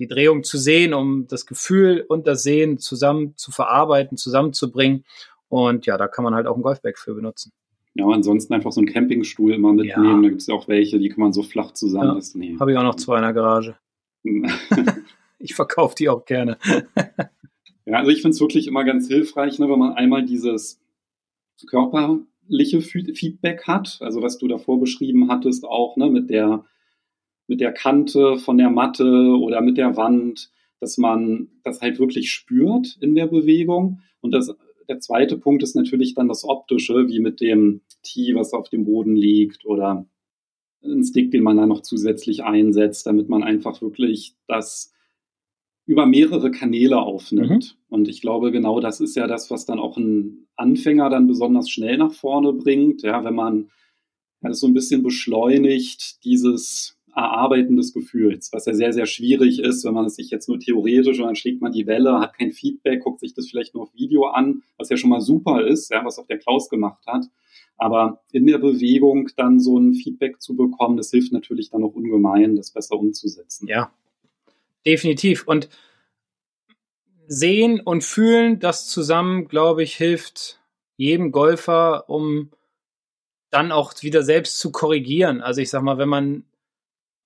die 0.00 0.08
Drehung 0.08 0.42
zu 0.42 0.58
sehen, 0.58 0.92
um 0.92 1.28
das 1.28 1.46
Gefühl 1.46 2.04
und 2.08 2.26
das 2.26 2.42
Sehen 2.42 2.78
zusammen 2.78 3.36
zu 3.36 3.52
verarbeiten, 3.52 4.18
zusammenzubringen. 4.18 5.04
Und 5.46 5.86
ja, 5.86 5.96
da 5.96 6.08
kann 6.08 6.24
man 6.24 6.34
halt 6.34 6.48
auch 6.48 6.56
ein 6.56 6.62
Golfbag 6.62 6.98
für 6.98 7.14
benutzen. 7.14 7.52
Ja, 7.98 8.06
ansonsten 8.06 8.54
einfach 8.54 8.70
so 8.70 8.80
einen 8.80 8.86
Campingstuhl 8.86 9.52
immer 9.52 9.72
mitnehmen. 9.72 10.04
Ja. 10.04 10.22
Da 10.22 10.28
gibt 10.28 10.40
es 10.40 10.46
ja 10.46 10.54
auch 10.54 10.68
welche, 10.68 11.00
die 11.00 11.08
kann 11.08 11.18
man 11.18 11.32
so 11.32 11.42
flach 11.42 11.72
zusammen. 11.72 12.22
Ja, 12.22 12.60
Habe 12.60 12.70
ich 12.70 12.78
auch 12.78 12.84
noch 12.84 12.94
zwei 12.94 13.16
in 13.16 13.24
der 13.24 13.32
Garage. 13.32 13.76
ich 15.40 15.56
verkaufe 15.56 15.96
die 15.98 16.08
auch 16.08 16.24
gerne. 16.24 16.58
ja, 17.86 17.96
also 17.96 18.12
ich 18.12 18.22
finde 18.22 18.36
es 18.36 18.40
wirklich 18.40 18.68
immer 18.68 18.84
ganz 18.84 19.08
hilfreich, 19.08 19.58
ne, 19.58 19.68
wenn 19.68 19.80
man 19.80 19.94
einmal 19.94 20.24
dieses 20.24 20.80
körperliche 21.68 22.82
Feedback 22.82 23.66
hat, 23.66 23.98
also 24.00 24.22
was 24.22 24.38
du 24.38 24.46
davor 24.46 24.78
beschrieben 24.78 25.28
hattest, 25.28 25.64
auch 25.64 25.96
ne, 25.96 26.08
mit 26.08 26.30
der 26.30 26.64
mit 27.48 27.60
der 27.60 27.72
Kante 27.72 28.38
von 28.38 28.58
der 28.58 28.70
Matte 28.70 29.06
oder 29.40 29.60
mit 29.60 29.76
der 29.76 29.96
Wand, 29.96 30.52
dass 30.78 30.98
man 30.98 31.48
das 31.64 31.80
halt 31.80 31.98
wirklich 31.98 32.30
spürt 32.30 32.96
in 33.00 33.16
der 33.16 33.26
Bewegung 33.26 34.02
und 34.20 34.30
das 34.30 34.54
der 34.88 35.00
zweite 35.00 35.36
Punkt 35.36 35.62
ist 35.62 35.76
natürlich 35.76 36.14
dann 36.14 36.28
das 36.28 36.44
Optische, 36.44 37.08
wie 37.08 37.20
mit 37.20 37.40
dem 37.40 37.82
Tee, 38.02 38.34
was 38.34 38.52
auf 38.52 38.68
dem 38.68 38.84
Boden 38.84 39.16
liegt 39.16 39.64
oder 39.64 40.06
ein 40.82 41.04
Stick, 41.04 41.30
den 41.30 41.42
man 41.42 41.56
da 41.56 41.66
noch 41.66 41.82
zusätzlich 41.82 42.44
einsetzt, 42.44 43.06
damit 43.06 43.28
man 43.28 43.42
einfach 43.42 43.82
wirklich 43.82 44.36
das 44.46 44.92
über 45.86 46.06
mehrere 46.06 46.50
Kanäle 46.50 46.98
aufnimmt. 46.98 47.76
Mhm. 47.78 47.84
Und 47.88 48.08
ich 48.08 48.20
glaube, 48.20 48.52
genau 48.52 48.78
das 48.78 49.00
ist 49.00 49.16
ja 49.16 49.26
das, 49.26 49.50
was 49.50 49.64
dann 49.64 49.78
auch 49.78 49.96
ein 49.96 50.46
Anfänger 50.54 51.08
dann 51.08 51.26
besonders 51.26 51.70
schnell 51.70 51.96
nach 51.96 52.12
vorne 52.12 52.52
bringt. 52.52 53.02
Ja, 53.02 53.24
wenn 53.24 53.34
man 53.34 53.70
ja, 54.42 54.50
das 54.50 54.60
so 54.60 54.66
ein 54.66 54.74
bisschen 54.74 55.02
beschleunigt, 55.02 56.22
dieses 56.24 56.97
Erarbeiten 57.14 57.76
des 57.76 57.92
Gefühls, 57.92 58.52
was 58.52 58.66
ja 58.66 58.74
sehr, 58.74 58.92
sehr 58.92 59.06
schwierig 59.06 59.60
ist, 59.60 59.84
wenn 59.84 59.94
man 59.94 60.06
es 60.06 60.16
sich 60.16 60.30
jetzt 60.30 60.48
nur 60.48 60.58
theoretisch 60.58 61.18
und 61.18 61.26
dann 61.26 61.36
schlägt 61.36 61.60
man 61.60 61.72
die 61.72 61.86
Welle, 61.86 62.20
hat 62.20 62.36
kein 62.36 62.52
Feedback, 62.52 63.02
guckt 63.02 63.20
sich 63.20 63.34
das 63.34 63.48
vielleicht 63.48 63.74
nur 63.74 63.84
auf 63.84 63.94
Video 63.94 64.26
an, 64.26 64.62
was 64.76 64.88
ja 64.88 64.96
schon 64.96 65.10
mal 65.10 65.20
super 65.20 65.66
ist, 65.66 65.90
ja, 65.90 66.04
was 66.04 66.18
auch 66.18 66.26
der 66.26 66.38
Klaus 66.38 66.68
gemacht 66.68 67.04
hat. 67.06 67.26
Aber 67.76 68.22
in 68.32 68.46
der 68.46 68.58
Bewegung 68.58 69.28
dann 69.36 69.60
so 69.60 69.78
ein 69.78 69.94
Feedback 69.94 70.40
zu 70.42 70.56
bekommen, 70.56 70.96
das 70.96 71.10
hilft 71.10 71.32
natürlich 71.32 71.70
dann 71.70 71.84
auch 71.84 71.94
ungemein, 71.94 72.56
das 72.56 72.72
besser 72.72 72.98
umzusetzen. 72.98 73.68
Ja, 73.68 73.92
definitiv. 74.84 75.46
Und 75.46 75.68
sehen 77.28 77.80
und 77.80 78.02
fühlen, 78.04 78.58
das 78.58 78.88
zusammen, 78.88 79.48
glaube 79.48 79.82
ich, 79.82 79.94
hilft 79.96 80.60
jedem 80.96 81.30
Golfer, 81.30 82.08
um 82.08 82.50
dann 83.50 83.70
auch 83.72 83.94
wieder 84.02 84.22
selbst 84.22 84.58
zu 84.58 84.72
korrigieren. 84.72 85.40
Also 85.40 85.60
ich 85.60 85.70
sag 85.70 85.82
mal, 85.82 85.98
wenn 85.98 86.08
man 86.08 86.44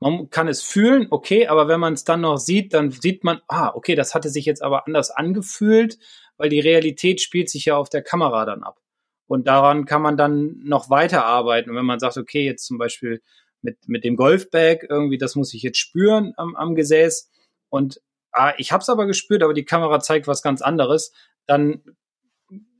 man 0.03 0.31
kann 0.31 0.49
es 0.49 0.63
fühlen, 0.63 1.07
okay, 1.11 1.47
aber 1.47 1.69
wenn 1.69 1.81
man 1.81 1.95
es 1.95 2.05
dann 2.05 2.23
noch 2.23 2.39
sieht, 2.39 2.75
dann 2.75 2.91
sieht 2.91 3.25
man, 3.25 3.41
ah, 3.49 3.73
okay, 3.75 3.95
das 3.95 4.15
hatte 4.15 4.29
sich 4.29 4.45
jetzt 4.45 4.63
aber 4.63 4.87
anders 4.87 5.11
angefühlt, 5.11 5.99
weil 6.37 6.49
die 6.49 6.61
Realität 6.61 7.21
spielt 7.21 7.49
sich 7.49 7.67
ja 7.67 7.77
auf 7.77 7.89
der 7.89 8.03
Kamera 8.03 8.45
dann 8.45 8.63
ab. 8.63 8.81
Und 9.27 9.47
daran 9.47 9.87
kann 9.87 10.03
man 10.03 10.17
dann 10.17 10.61
noch 10.65 10.91
weiterarbeiten. 10.91 11.71
Und 11.71 11.77
wenn 11.77 11.87
man 11.87 12.01
sagt, 12.01 12.19
okay, 12.19 12.45
jetzt 12.45 12.67
zum 12.67 12.79
Beispiel 12.79 13.23
mit, 13.63 13.79
mit 13.87 14.05
dem 14.05 14.17
Golfbag, 14.17 14.87
irgendwie, 14.89 15.19
das 15.19 15.37
muss 15.37 15.55
ich 15.55 15.63
jetzt 15.63 15.79
spüren 15.79 16.35
am, 16.37 16.57
am 16.57 16.75
Gesäß. 16.75 17.31
Und 17.69 18.01
ah, 18.33 18.53
ich 18.59 18.73
habe 18.73 18.83
es 18.83 18.89
aber 18.89 19.07
gespürt, 19.07 19.43
aber 19.43 19.55
die 19.55 19.65
Kamera 19.65 20.01
zeigt 20.01 20.27
was 20.27 20.43
ganz 20.43 20.61
anderes, 20.63 21.13
dann 21.47 21.83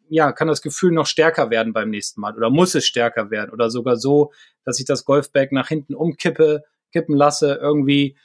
ja, 0.09 0.31
kann 0.33 0.47
das 0.47 0.61
Gefühl 0.61 0.93
noch 0.93 1.07
stärker 1.07 1.49
werden 1.49 1.73
beim 1.73 1.89
nächsten 1.89 2.21
Mal 2.21 2.37
oder 2.37 2.51
muss 2.51 2.75
es 2.75 2.85
stärker 2.85 3.31
werden 3.31 3.51
oder 3.51 3.71
sogar 3.71 3.97
so, 3.97 4.31
dass 4.63 4.79
ich 4.79 4.85
das 4.85 5.07
Golfbag 5.07 5.53
nach 5.53 5.69
hinten 5.69 5.95
umkippe, 5.95 6.65
kippen 6.93 7.17
lasse, 7.17 7.59
irgendwie, 7.61 8.17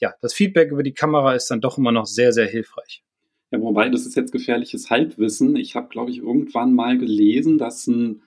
ja, 0.00 0.14
das 0.20 0.34
Feedback 0.34 0.70
über 0.70 0.82
die 0.82 0.94
Kamera 0.94 1.34
ist 1.34 1.50
dann 1.50 1.60
doch 1.60 1.78
immer 1.78 1.92
noch 1.92 2.06
sehr, 2.06 2.32
sehr 2.32 2.46
hilfreich. 2.46 3.02
Ja, 3.50 3.60
wobei, 3.60 3.90
das 3.90 4.06
ist 4.06 4.16
jetzt 4.16 4.32
gefährliches 4.32 4.88
Halbwissen. 4.88 5.56
Ich 5.56 5.76
habe, 5.76 5.88
glaube 5.88 6.10
ich, 6.10 6.18
irgendwann 6.18 6.72
mal 6.72 6.96
gelesen, 6.96 7.58
dass 7.58 7.86
ein 7.86 8.22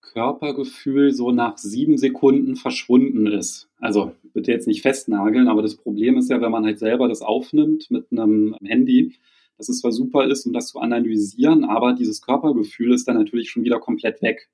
Körpergefühl 0.00 1.12
so 1.12 1.30
nach 1.30 1.58
sieben 1.58 1.96
Sekunden 1.96 2.56
verschwunden 2.56 3.26
ist. 3.26 3.68
Also 3.78 4.12
bitte 4.32 4.52
jetzt 4.52 4.66
nicht 4.66 4.82
festnageln, 4.82 5.48
aber 5.48 5.62
das 5.62 5.76
Problem 5.76 6.18
ist 6.18 6.30
ja, 6.30 6.40
wenn 6.40 6.50
man 6.50 6.64
halt 6.64 6.78
selber 6.78 7.08
das 7.08 7.22
aufnimmt 7.22 7.90
mit 7.90 8.06
einem 8.10 8.56
Handy, 8.62 9.14
dass 9.56 9.68
es 9.68 9.80
zwar 9.80 9.92
super 9.92 10.26
ist, 10.26 10.46
um 10.46 10.52
das 10.52 10.68
zu 10.68 10.80
analysieren, 10.80 11.64
aber 11.64 11.92
dieses 11.92 12.20
Körpergefühl 12.20 12.92
ist 12.92 13.06
dann 13.06 13.16
natürlich 13.16 13.50
schon 13.50 13.64
wieder 13.64 13.78
komplett 13.78 14.20
weg. 14.22 14.50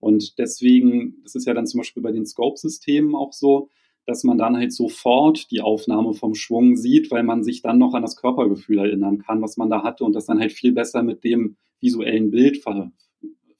Und 0.00 0.38
deswegen, 0.38 1.20
das 1.22 1.34
ist 1.34 1.46
ja 1.46 1.54
dann 1.54 1.66
zum 1.66 1.78
Beispiel 1.78 2.02
bei 2.02 2.12
den 2.12 2.26
Scope-Systemen 2.26 3.14
auch 3.14 3.32
so, 3.32 3.68
dass 4.06 4.24
man 4.24 4.38
dann 4.38 4.56
halt 4.56 4.72
sofort 4.72 5.50
die 5.50 5.60
Aufnahme 5.60 6.14
vom 6.14 6.34
Schwung 6.34 6.76
sieht, 6.76 7.10
weil 7.10 7.22
man 7.22 7.44
sich 7.44 7.62
dann 7.62 7.78
noch 7.78 7.94
an 7.94 8.02
das 8.02 8.16
Körpergefühl 8.16 8.78
erinnern 8.78 9.18
kann, 9.18 9.42
was 9.42 9.56
man 9.56 9.70
da 9.70 9.82
hatte 9.82 10.04
und 10.04 10.14
das 10.14 10.26
dann 10.26 10.40
halt 10.40 10.52
viel 10.52 10.72
besser 10.72 11.02
mit 11.02 11.24
dem 11.24 11.56
visuellen 11.80 12.30
Bild 12.30 12.58
ver 12.58 12.92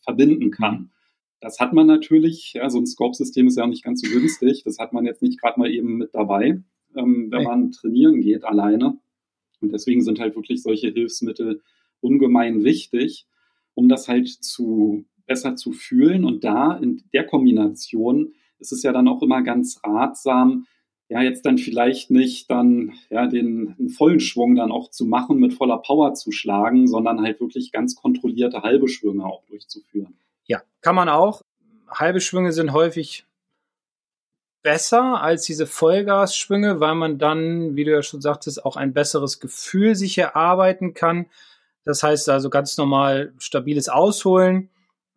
verbinden 0.02 0.50
kann. 0.50 0.90
Das 1.40 1.60
hat 1.60 1.72
man 1.72 1.86
natürlich, 1.86 2.54
ja, 2.54 2.68
so 2.68 2.78
ein 2.78 2.86
Scope-System 2.86 3.46
ist 3.46 3.56
ja 3.56 3.64
auch 3.64 3.68
nicht 3.68 3.84
ganz 3.84 4.00
so 4.02 4.10
günstig. 4.10 4.62
Das 4.64 4.78
hat 4.78 4.92
man 4.92 5.04
jetzt 5.06 5.22
nicht 5.22 5.40
gerade 5.40 5.58
mal 5.58 5.70
eben 5.70 5.98
mit 5.98 6.14
dabei, 6.14 6.62
ähm, 6.96 7.28
wenn 7.30 7.42
man 7.44 7.70
trainieren 7.72 8.20
geht 8.20 8.44
alleine. 8.44 8.98
Und 9.60 9.72
deswegen 9.72 10.02
sind 10.02 10.20
halt 10.20 10.36
wirklich 10.36 10.62
solche 10.62 10.88
Hilfsmittel 10.88 11.62
ungemein 12.00 12.64
wichtig, 12.64 13.26
um 13.74 13.88
das 13.88 14.08
halt 14.08 14.28
zu 14.28 15.04
besser 15.26 15.56
zu 15.56 15.72
fühlen. 15.72 16.24
Und 16.24 16.44
da 16.44 16.76
in 16.76 17.02
der 17.12 17.26
Kombination 17.26 18.32
ist 18.60 18.72
es 18.72 18.82
ja 18.82 18.92
dann 18.92 19.08
auch 19.08 19.22
immer 19.22 19.42
ganz 19.42 19.80
ratsam, 19.84 20.66
ja, 21.10 21.20
jetzt 21.22 21.44
dann 21.44 21.58
vielleicht 21.58 22.12
nicht 22.12 22.48
dann 22.50 22.92
ja 23.10 23.26
den 23.26 23.74
einen 23.78 23.88
vollen 23.88 24.20
Schwung 24.20 24.54
dann 24.54 24.70
auch 24.70 24.90
zu 24.90 25.04
machen, 25.06 25.38
mit 25.38 25.52
voller 25.52 25.78
Power 25.78 26.14
zu 26.14 26.30
schlagen, 26.30 26.86
sondern 26.86 27.20
halt 27.20 27.40
wirklich 27.40 27.72
ganz 27.72 27.96
kontrollierte 27.96 28.62
halbe 28.62 28.88
Schwünge 28.88 29.24
auch 29.24 29.42
durchzuführen. 29.46 30.14
Ja, 30.46 30.62
kann 30.82 30.94
man 30.94 31.08
auch. 31.08 31.42
Halbe 31.88 32.20
Schwünge 32.20 32.52
sind 32.52 32.72
häufig 32.72 33.26
besser 34.62 35.20
als 35.20 35.44
diese 35.44 35.66
Vollgasschwünge, 35.66 36.78
weil 36.78 36.94
man 36.94 37.18
dann, 37.18 37.74
wie 37.74 37.84
du 37.84 37.90
ja 37.90 38.02
schon 38.02 38.20
sagtest, 38.20 38.64
auch 38.64 38.76
ein 38.76 38.92
besseres 38.92 39.40
Gefühl 39.40 39.96
sich 39.96 40.16
erarbeiten 40.16 40.94
kann. 40.94 41.26
Das 41.84 42.04
heißt 42.04 42.28
also 42.28 42.50
ganz 42.50 42.76
normal 42.76 43.32
stabiles 43.38 43.88
Ausholen, 43.88 44.70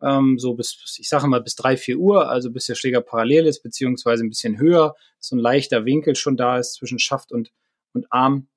ähm, 0.04 0.38
so 0.38 0.54
bis, 0.54 0.96
ich 0.98 1.08
sage 1.08 1.26
mal, 1.26 1.40
bis 1.40 1.56
drei, 1.56 1.76
vier 1.76 1.98
Uhr, 1.98 2.28
also 2.28 2.50
bis 2.50 2.66
der 2.66 2.74
Schläger 2.74 3.00
parallel 3.00 3.46
ist, 3.46 3.62
beziehungsweise 3.62 4.24
ein 4.24 4.28
bisschen 4.28 4.58
höher, 4.58 4.94
so 5.18 5.36
ein 5.36 5.40
leichter 5.40 5.84
Winkel 5.84 6.14
schon 6.16 6.36
da 6.36 6.58
ist 6.58 6.74
zwischen 6.74 6.98
Schaft 6.98 7.32
und, 7.32 7.52
und 7.92 8.06
Arm. 8.10 8.48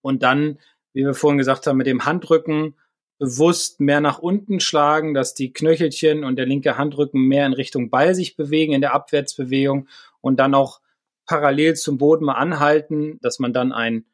Und 0.00 0.22
dann, 0.22 0.58
wie 0.92 1.04
wir 1.04 1.14
vorhin 1.14 1.38
gesagt 1.38 1.66
haben, 1.66 1.76
mit 1.76 1.86
dem 1.86 2.04
Handrücken 2.04 2.74
bewusst 3.18 3.80
mehr 3.80 4.00
nach 4.00 4.18
unten 4.18 4.60
schlagen, 4.60 5.14
dass 5.14 5.34
die 5.34 5.52
Knöchelchen 5.52 6.24
und 6.24 6.36
der 6.36 6.46
linke 6.46 6.76
Handrücken 6.76 7.22
mehr 7.22 7.46
in 7.46 7.52
Richtung 7.52 7.90
Ball 7.90 8.14
sich 8.14 8.36
bewegen 8.36 8.72
in 8.72 8.80
der 8.80 8.94
Abwärtsbewegung 8.94 9.88
und 10.20 10.38
dann 10.40 10.54
auch 10.54 10.80
parallel 11.26 11.74
zum 11.74 11.98
Boden 11.98 12.24
mal 12.24 12.34
anhalten, 12.34 13.18
dass 13.22 13.38
man 13.38 13.52
dann 13.52 13.72
ein, 13.72 14.04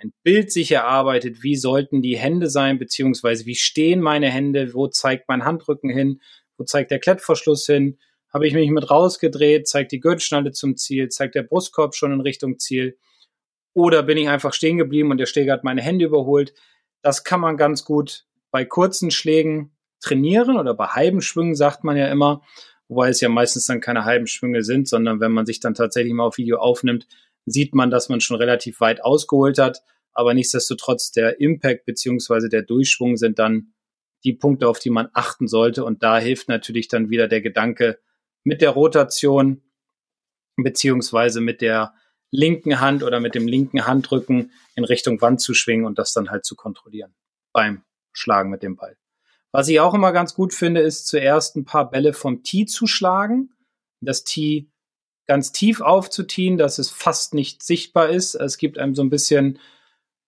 ein 0.00 0.12
Bild 0.22 0.52
sich 0.52 0.72
erarbeitet, 0.72 1.42
wie 1.42 1.56
sollten 1.56 2.02
die 2.02 2.16
Hände 2.16 2.48
sein, 2.48 2.78
beziehungsweise 2.78 3.46
wie 3.46 3.54
stehen 3.54 4.00
meine 4.00 4.30
Hände, 4.30 4.74
wo 4.74 4.88
zeigt 4.88 5.28
mein 5.28 5.44
Handrücken 5.44 5.90
hin, 5.90 6.20
wo 6.56 6.64
zeigt 6.64 6.90
der 6.90 6.98
Klettverschluss 6.98 7.66
hin, 7.66 7.98
habe 8.32 8.46
ich 8.46 8.54
mich 8.54 8.70
mit 8.70 8.90
rausgedreht, 8.90 9.66
zeigt 9.66 9.92
die 9.92 10.00
Gürtelschnalle 10.00 10.52
zum 10.52 10.76
Ziel, 10.76 11.08
zeigt 11.08 11.34
der 11.34 11.42
Brustkorb 11.42 11.94
schon 11.94 12.12
in 12.12 12.20
Richtung 12.20 12.58
Ziel 12.58 12.98
oder 13.74 14.02
bin 14.02 14.18
ich 14.18 14.28
einfach 14.28 14.52
stehen 14.52 14.76
geblieben 14.76 15.10
und 15.10 15.18
der 15.18 15.26
Schläger 15.26 15.52
hat 15.52 15.64
meine 15.64 15.82
Hände 15.82 16.04
überholt. 16.04 16.52
Das 17.02 17.24
kann 17.24 17.40
man 17.40 17.56
ganz 17.56 17.84
gut 17.84 18.26
bei 18.50 18.64
kurzen 18.64 19.10
Schlägen 19.10 19.72
trainieren 20.00 20.58
oder 20.58 20.74
bei 20.74 20.86
halben 20.86 21.20
Schwüngen 21.20 21.54
sagt 21.54 21.84
man 21.84 21.96
ja 21.96 22.08
immer, 22.08 22.42
wobei 22.88 23.08
es 23.08 23.20
ja 23.20 23.28
meistens 23.28 23.66
dann 23.66 23.80
keine 23.80 24.04
halben 24.04 24.26
Schwünge 24.26 24.62
sind, 24.62 24.88
sondern 24.88 25.20
wenn 25.20 25.32
man 25.32 25.46
sich 25.46 25.60
dann 25.60 25.74
tatsächlich 25.74 26.12
mal 26.12 26.24
auf 26.24 26.38
Video 26.38 26.58
aufnimmt, 26.58 27.06
sieht 27.50 27.74
man, 27.74 27.90
dass 27.90 28.08
man 28.08 28.20
schon 28.20 28.36
relativ 28.36 28.80
weit 28.80 29.02
ausgeholt 29.02 29.58
hat. 29.58 29.82
Aber 30.12 30.34
nichtsdestotrotz 30.34 31.12
der 31.12 31.40
Impact 31.40 31.84
beziehungsweise 31.84 32.48
der 32.48 32.62
Durchschwung 32.62 33.16
sind 33.16 33.38
dann 33.38 33.72
die 34.24 34.32
Punkte, 34.32 34.68
auf 34.68 34.78
die 34.78 34.90
man 34.90 35.08
achten 35.12 35.46
sollte. 35.46 35.84
Und 35.84 36.02
da 36.02 36.18
hilft 36.18 36.48
natürlich 36.48 36.88
dann 36.88 37.10
wieder 37.10 37.28
der 37.28 37.40
Gedanke 37.40 37.98
mit 38.42 38.60
der 38.60 38.70
Rotation 38.70 39.62
beziehungsweise 40.56 41.40
mit 41.40 41.60
der 41.60 41.94
linken 42.30 42.80
Hand 42.80 43.02
oder 43.02 43.20
mit 43.20 43.34
dem 43.34 43.46
linken 43.46 43.86
Handrücken 43.86 44.52
in 44.74 44.84
Richtung 44.84 45.20
Wand 45.20 45.40
zu 45.40 45.54
schwingen 45.54 45.86
und 45.86 45.98
das 45.98 46.12
dann 46.12 46.30
halt 46.30 46.44
zu 46.44 46.56
kontrollieren 46.56 47.14
beim 47.52 47.84
schlagen 48.12 48.50
mit 48.50 48.62
dem 48.62 48.76
Ball. 48.76 48.96
Was 49.52 49.68
ich 49.68 49.80
auch 49.80 49.94
immer 49.94 50.12
ganz 50.12 50.34
gut 50.34 50.52
finde, 50.52 50.80
ist 50.80 51.06
zuerst 51.06 51.56
ein 51.56 51.64
paar 51.64 51.90
Bälle 51.90 52.12
vom 52.12 52.42
Tee 52.42 52.66
zu 52.66 52.86
schlagen, 52.86 53.50
das 54.00 54.24
Tee 54.24 54.70
ganz 55.28 55.52
tief 55.52 55.80
aufzutiehen, 55.80 56.56
dass 56.56 56.78
es 56.78 56.90
fast 56.90 57.34
nicht 57.34 57.62
sichtbar 57.62 58.08
ist. 58.08 58.34
Es 58.34 58.56
gibt 58.56 58.78
einem 58.78 58.94
so 58.94 59.02
ein 59.02 59.10
bisschen, 59.10 59.60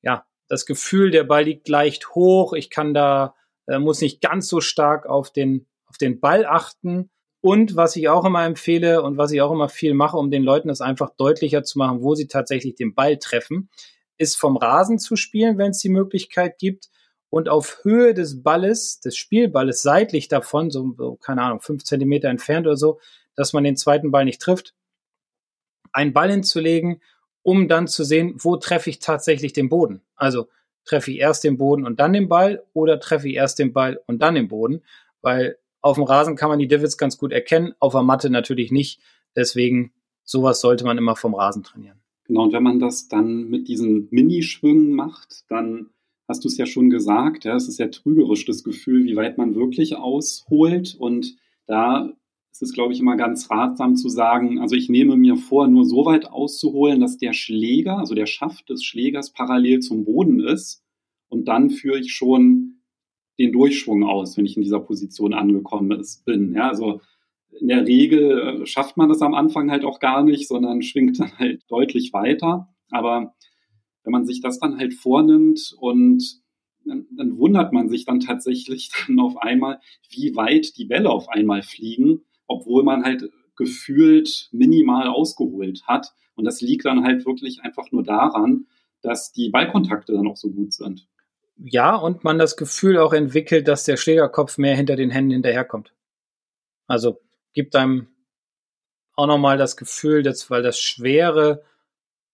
ja, 0.03 0.27
das 0.47 0.67
Gefühl, 0.67 1.11
der 1.11 1.25
Ball 1.25 1.45
liegt 1.45 1.69
leicht 1.69 2.15
hoch. 2.15 2.53
Ich 2.53 2.71
kann 2.71 2.93
da, 2.95 3.35
äh, 3.67 3.79
muss 3.79 4.03
nicht 4.03 4.21
ganz 4.21 4.47
so 4.47 4.61
stark 4.61 5.07
auf 5.07 5.33
den, 5.33 5.67
auf 5.87 5.97
den 5.97 6.21
Ball 6.21 6.45
achten. 6.45 7.11
Und 7.41 7.77
was 7.77 7.97
ich 7.97 8.11
auch 8.11 8.27
immer 8.27 8.45
empfehle 8.45 9.03
und 9.03 9.17
was 9.17 9.33
ich 9.33 9.41
auch 9.41 9.51
immer 9.51 9.71
viel 9.71 9.95
mache, 9.95 10.19
um 10.19 10.31
den 10.31 10.43
Leuten 10.43 10.69
das 10.69 10.83
einfach 10.83 11.11
deutlicher 11.17 11.65
zu 11.65 11.79
machen, 11.79 12.03
wo 12.03 12.15
sie 12.15 12.29
tatsächlich 12.29 12.75
den 12.75 12.95
Ball 12.95 13.17
treffen, 13.17 13.71
ist 14.19 14.37
vom 14.37 14.59
Rasen 14.59 14.99
zu 14.99 15.17
spielen, 15.17 15.57
wenn 15.57 15.71
es 15.71 15.79
die 15.79 15.89
Möglichkeit 15.89 16.59
gibt 16.59 16.91
und 17.31 17.49
auf 17.49 17.79
Höhe 17.85 18.13
des 18.13 18.43
Balles, 18.43 19.01
des 19.01 19.17
Spielballes, 19.17 19.81
seitlich 19.81 20.29
davon, 20.29 20.71
so, 20.71 21.17
keine 21.23 21.41
Ahnung, 21.41 21.63
fünf 21.63 21.85
Zentimeter 21.85 22.29
entfernt 22.29 22.67
oder 22.67 22.77
so, 22.77 23.01
dass 23.35 23.55
man 23.55 23.65
den 23.65 23.77
zweiten 23.77 24.11
Ball 24.11 24.27
nicht 24.27 24.43
trifft, 24.43 24.75
einen 25.93 26.13
Ball 26.13 26.31
hinzulegen, 26.31 27.01
um 27.43 27.69
dann 27.69 27.89
zu 27.89 28.05
sehen, 28.05 28.35
wo 28.39 28.57
treffe 28.57 28.91
ich 28.91 28.99
tatsächlich 28.99 29.53
den 29.53 29.69
Boden. 29.69 30.03
Also 30.17 30.49
treffe 30.85 31.11
ich 31.11 31.19
erst 31.19 31.45
den 31.45 31.59
Boden 31.59 31.87
und 31.87 32.01
dann 32.01 32.13
den 32.13 32.29
Ball 32.29 32.63
oder 32.73 33.01
treffe 33.01 33.29
ich 33.29 33.35
erst 33.35 33.59
den 33.59 33.73
Ball 33.73 34.01
und 34.07 34.21
dann 34.21 34.35
den 34.35 34.49
Boden, 34.49 34.83
weil 35.23 35.57
auf 35.81 35.97
dem 35.97 36.05
Rasen 36.05 36.37
kann 36.37 36.51
man 36.51 36.59
die 36.59 36.69
Divots 36.69 36.99
ganz 36.99 37.17
gut 37.17 37.33
erkennen, 37.33 37.75
auf 37.79 37.93
der 37.93 38.03
Matte 38.03 38.31
natürlich 38.31 38.71
nicht. 38.71 39.01
Deswegen 39.35 39.93
sowas 40.25 40.61
sollte 40.61 40.85
man 40.85 40.99
immer 40.99 41.17
vom 41.17 41.35
Rasen 41.35 41.63
trainieren. 41.63 42.01
Genau, 42.25 42.45
und 42.45 42.53
wenn 42.53 42.63
man 42.63 42.79
das 42.79 43.09
dann 43.09 43.49
mit 43.49 43.69
diesen 43.69 44.09
Minischwüngen 44.11 44.93
macht, 44.93 45.45
dann 45.49 45.91
hast 46.29 46.45
du 46.45 46.49
es 46.49 46.57
ja 46.57 46.67
schon 46.67 46.91
gesagt, 46.91 47.45
ja, 47.45 47.57
es 47.57 47.67
ist 47.67 47.79
ja 47.79 47.89
trügerisch 47.89 48.45
das 48.45 48.63
Gefühl, 48.63 49.05
wie 49.05 49.17
weit 49.17 49.37
man 49.37 49.57
wirklich 49.57 49.97
ausholt. 49.97 50.95
Und 50.97 51.37
da 51.67 52.13
ist 52.53 52.63
es, 52.63 52.73
glaube 52.73 52.93
ich, 52.93 53.01
immer 53.01 53.17
ganz 53.17 53.51
ratsam 53.51 53.97
zu 53.97 54.09
sagen, 54.09 54.61
also 54.61 54.75
ich 54.75 54.89
nehme 54.89 55.17
mir 55.17 55.37
vor, 55.37 55.69
nur 55.69 55.85
so 55.85 56.05
weit 56.05 56.27
auszuholen, 56.27 57.01
dass 57.01 57.17
der 57.17 57.33
Schläger, 57.33 57.99
also 57.99 58.15
der 58.15 58.27
Schaft 58.27 58.69
des 58.69 58.85
Schlägers 58.85 59.33
parallel 59.33 59.81
zum 59.81 60.05
Boden 60.05 60.41
ist. 60.41 60.83
Und 61.29 61.47
dann 61.47 61.71
führe 61.71 62.01
ich 62.01 62.13
schon 62.13 62.81
den 63.39 63.53
Durchschwung 63.53 64.05
aus, 64.05 64.37
wenn 64.37 64.45
ich 64.45 64.57
in 64.57 64.63
dieser 64.63 64.81
Position 64.81 65.33
angekommen 65.33 66.05
bin. 66.25 66.55
Ja, 66.55 66.69
also 66.69 67.01
in 67.59 67.69
der 67.69 67.87
Regel 67.87 68.67
schafft 68.67 68.97
man 68.97 69.09
das 69.09 69.23
am 69.23 69.35
Anfang 69.35 69.71
halt 69.71 69.85
auch 69.85 70.01
gar 70.01 70.23
nicht, 70.23 70.47
sondern 70.49 70.83
schwingt 70.83 71.21
dann 71.21 71.39
halt 71.39 71.63
deutlich 71.69 72.13
weiter. 72.13 72.69
Aber 72.91 73.35
wenn 74.05 74.13
man 74.13 74.27
sich 74.27 74.41
das 74.41 74.59
dann 74.59 74.79
halt 74.79 74.95
vornimmt 74.95 75.75
und 75.79 76.41
dann, 76.85 77.07
dann 77.17 77.39
wundert 77.39 77.73
man 77.73 77.89
sich 77.89 78.05
dann 78.05 78.21
tatsächlich 78.21 78.91
dann 79.07 79.21
auf 79.21 79.37
einmal, 79.37 79.81
wie 80.11 80.35
weit 80.35 80.77
die 80.77 80.87
Bälle 80.87 81.11
auf 81.11 81.29
einmal 81.29 81.63
fliegen, 81.63 82.23
obwohl 82.51 82.83
man 82.83 83.05
halt 83.05 83.31
gefühlt 83.57 84.49
minimal 84.51 85.07
ausgeholt 85.07 85.85
hat. 85.87 86.13
Und 86.35 86.45
das 86.45 86.61
liegt 86.61 86.85
dann 86.85 87.05
halt 87.05 87.25
wirklich 87.25 87.61
einfach 87.63 87.93
nur 87.93 88.03
daran, 88.03 88.67
dass 89.03 89.33
die 89.33 89.51
Ballkontakte 89.51 90.13
dann 90.13 90.27
auch 90.27 90.37
so 90.37 90.51
gut 90.51 90.73
sind. 90.73 91.07
Ja, 91.57 91.95
und 91.95 92.25
man 92.25 92.39
das 92.39 92.57
Gefühl 92.57 92.99
auch 92.99 93.13
entwickelt, 93.13 93.69
dass 93.69 93.85
der 93.85 93.97
Schlägerkopf 93.97 94.59
mehr 94.59 94.75
hinter 94.75 94.97
den 94.97 95.11
Händen 95.11 95.31
hinterherkommt. 95.31 95.93
Also 96.89 97.21
gibt 97.53 97.77
einem 97.77 98.09
auch 99.15 99.27
nochmal 99.27 99.57
das 99.57 99.77
Gefühl, 99.77 100.23
dass, 100.23 100.51
weil 100.51 100.63
das 100.63 100.81
Schwere 100.81 101.63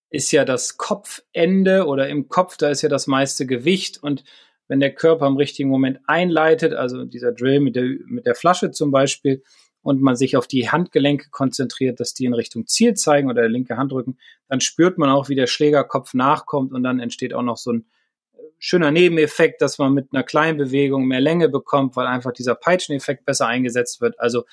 ist 0.09 0.31
ja 0.33 0.45
das 0.45 0.79
Kopfende 0.79 1.87
oder 1.87 2.09
im 2.09 2.29
Kopf, 2.29 2.57
da 2.57 2.71
ist 2.71 2.83
ja 2.83 2.89
das 2.89 3.07
meiste 3.07 3.45
Gewicht 3.45 4.03
und 4.03 4.25
wenn 4.69 4.81
der 4.81 4.95
Körper 4.95 5.27
im 5.27 5.37
richtigen 5.37 5.69
Moment 5.69 6.01
einleitet, 6.07 6.73
also 6.73 7.05
dieser 7.05 7.33
Drill 7.33 7.61
mit 7.61 7.77
der, 7.77 7.85
mit 8.07 8.25
der 8.25 8.35
Flasche 8.35 8.71
zum 8.71 8.91
Beispiel, 8.91 9.43
und 9.87 10.01
man 10.01 10.17
sich 10.17 10.37
auf 10.37 10.47
die 10.47 10.71
Handgelenke 10.71 11.31
konzentriert, 11.31 12.01
dass 12.01 12.15
die 12.15 12.25
in 12.25 12.35
Richtung 12.35 12.67
Ziel 12.67 12.95
zeigen 12.95 13.31
oder 13.31 13.43
der 13.43 13.51
linke 13.51 13.77
Handrücken, 13.77 14.19
dann 14.49 14.61
spürt 14.61 14.99
man 14.99 15.11
auch, 15.11 15.29
wie 15.29 15.35
der 15.35 15.47
Schlägerkopf 15.47 16.15
nachkommt 16.15 16.73
und 16.73 16.83
dann 16.83 17.01
entsteht 17.01 17.35
auch 17.35 17.43
noch 17.43 17.57
so 17.57 17.73
ein 17.73 17.87
äh, 18.35 18.43
schöner 18.59 18.91
Nebeneffekt, 18.91 19.63
dass 19.63 19.79
man 19.79 19.93
mit 19.93 20.09
einer 20.13 20.23
kleinen 20.23 20.59
Bewegung 20.59 21.07
mehr 21.07 21.21
Länge 21.21 21.49
bekommt, 21.49 21.97
weil 21.97 22.07
einfach 22.07 22.33
dieser 22.33 22.55
Peitscheneffekt 22.55 23.25
besser 23.25 23.47
eingesetzt 23.47 24.01
wird. 24.01 24.19
Also 24.19 24.45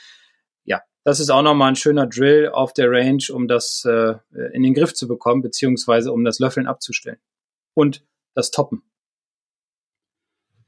das 1.03 1.19
ist 1.19 1.29
auch 1.29 1.41
nochmal 1.41 1.69
ein 1.69 1.75
schöner 1.75 2.07
Drill 2.07 2.49
auf 2.49 2.73
der 2.73 2.89
Range, 2.89 3.23
um 3.33 3.47
das 3.47 3.85
äh, 3.85 4.15
in 4.53 4.63
den 4.63 4.73
Griff 4.73 4.93
zu 4.93 5.07
bekommen, 5.07 5.41
beziehungsweise 5.41 6.13
um 6.13 6.23
das 6.23 6.39
Löffeln 6.39 6.65
abzustellen. 6.65 7.19
Und 7.73 8.05
das 8.35 8.51
Toppen. 8.51 8.83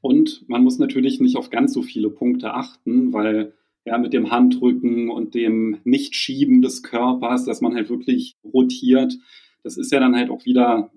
Und 0.00 0.44
man 0.48 0.62
muss 0.62 0.78
natürlich 0.78 1.20
nicht 1.20 1.36
auf 1.36 1.50
ganz 1.50 1.72
so 1.72 1.82
viele 1.82 2.10
Punkte 2.10 2.52
achten, 2.52 3.12
weil 3.12 3.54
ja 3.86 3.96
mit 3.98 4.12
dem 4.12 4.30
Handrücken 4.30 5.10
und 5.10 5.34
dem 5.34 5.78
Nichtschieben 5.84 6.60
des 6.60 6.82
Körpers, 6.82 7.44
dass 7.44 7.60
man 7.60 7.74
halt 7.74 7.88
wirklich 7.88 8.36
rotiert, 8.44 9.16
das 9.62 9.78
ist 9.78 9.92
ja 9.92 10.00
dann 10.00 10.14
halt 10.14 10.28
auch 10.30 10.44
wieder 10.44 10.90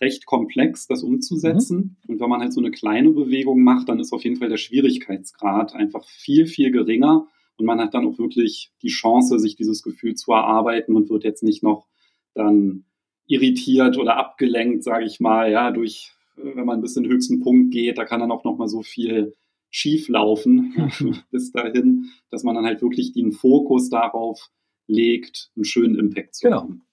recht 0.00 0.26
komplex, 0.26 0.86
das 0.86 1.02
umzusetzen. 1.02 1.96
Mhm. 2.06 2.12
Und 2.12 2.20
wenn 2.20 2.28
man 2.28 2.40
halt 2.40 2.52
so 2.52 2.60
eine 2.60 2.70
kleine 2.70 3.10
Bewegung 3.10 3.62
macht, 3.62 3.88
dann 3.88 3.98
ist 3.98 4.12
auf 4.12 4.24
jeden 4.24 4.36
Fall 4.36 4.48
der 4.48 4.56
Schwierigkeitsgrad 4.58 5.74
einfach 5.74 6.04
viel, 6.04 6.46
viel 6.46 6.70
geringer. 6.70 7.26
Und 7.56 7.66
man 7.66 7.80
hat 7.80 7.94
dann 7.94 8.06
auch 8.06 8.18
wirklich 8.18 8.72
die 8.82 8.88
Chance, 8.88 9.38
sich 9.38 9.56
dieses 9.56 9.82
Gefühl 9.82 10.14
zu 10.14 10.32
erarbeiten 10.32 10.96
und 10.96 11.08
wird 11.08 11.24
jetzt 11.24 11.42
nicht 11.42 11.62
noch 11.62 11.86
dann 12.34 12.84
irritiert 13.26 13.96
oder 13.96 14.16
abgelenkt, 14.16 14.84
sage 14.84 15.06
ich 15.06 15.20
mal, 15.20 15.50
ja, 15.50 15.70
durch, 15.70 16.12
wenn 16.36 16.66
man 16.66 16.82
bis 16.82 16.96
in 16.96 17.04
den 17.04 17.12
höchsten 17.12 17.40
Punkt 17.40 17.72
geht, 17.72 17.96
da 17.96 18.04
kann 18.04 18.20
dann 18.20 18.32
auch 18.32 18.44
noch 18.44 18.58
mal 18.58 18.68
so 18.68 18.82
viel 18.82 19.34
schief 19.74 20.08
laufen 20.08 20.92
bis 21.30 21.50
dahin, 21.50 22.10
dass 22.30 22.44
man 22.44 22.54
dann 22.54 22.64
halt 22.64 22.80
wirklich 22.80 23.12
den 23.12 23.32
Fokus 23.32 23.90
darauf 23.90 24.50
legt, 24.86 25.50
einen 25.56 25.64
schönen 25.64 25.98
Impact 25.98 26.36
zu 26.36 26.46
genau. 26.46 26.60
haben. 26.62 26.86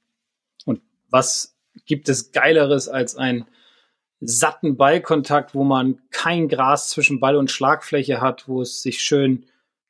Und 0.65 0.82
was 1.10 1.56
gibt 1.86 2.10
es 2.10 2.32
Geileres 2.32 2.89
als 2.89 3.15
einen 3.15 3.46
satten 4.20 4.78
Ballkontakt, 4.78 5.54
wo 5.54 5.63
man 5.63 6.02
kein 6.10 6.48
Gras 6.48 6.89
zwischen 6.89 7.20
Ball 7.20 7.36
und 7.36 7.52
Schlagfläche 7.52 8.20
hat, 8.20 8.48
wo 8.48 8.62
es 8.62 8.82
sich 8.82 9.02
schön 9.02 9.46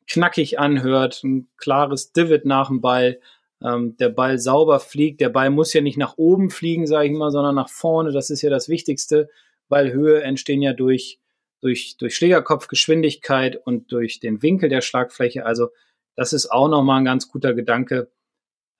knackig 0.07 0.59
anhört, 0.59 1.23
ein 1.23 1.47
klares 1.57 2.11
Divid 2.11 2.45
nach 2.45 2.67
dem 2.67 2.81
Ball, 2.81 3.19
ähm, 3.63 3.95
der 3.97 4.09
Ball 4.09 4.37
sauber 4.37 4.79
fliegt. 4.79 5.21
Der 5.21 5.29
Ball 5.29 5.49
muss 5.49 5.73
ja 5.73 5.81
nicht 5.81 5.97
nach 5.97 6.17
oben 6.17 6.49
fliegen, 6.49 6.87
sage 6.87 7.07
ich 7.07 7.13
mal, 7.13 7.31
sondern 7.31 7.55
nach 7.55 7.69
vorne. 7.69 8.11
Das 8.11 8.29
ist 8.29 8.41
ja 8.41 8.49
das 8.49 8.67
Wichtigste, 8.67 9.29
weil 9.69 9.93
Höhe 9.93 10.23
entstehen 10.23 10.61
ja 10.61 10.73
durch, 10.73 11.20
durch, 11.61 11.95
durch 11.97 12.15
Schlägerkopfgeschwindigkeit 12.15 13.55
und 13.55 13.91
durch 13.91 14.19
den 14.19 14.41
Winkel 14.41 14.69
der 14.69 14.81
Schlagfläche. 14.81 15.45
Also 15.45 15.69
das 16.15 16.33
ist 16.33 16.51
auch 16.51 16.67
nochmal 16.67 16.99
ein 16.99 17.05
ganz 17.05 17.29
guter 17.29 17.53
Gedanke, 17.53 18.11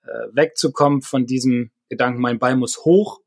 äh, 0.04 0.08
wegzukommen 0.32 1.02
von 1.02 1.26
diesem 1.26 1.70
Gedanken, 1.88 2.20
mein 2.20 2.38
Ball 2.38 2.56
muss 2.56 2.84
hoch. 2.84 3.20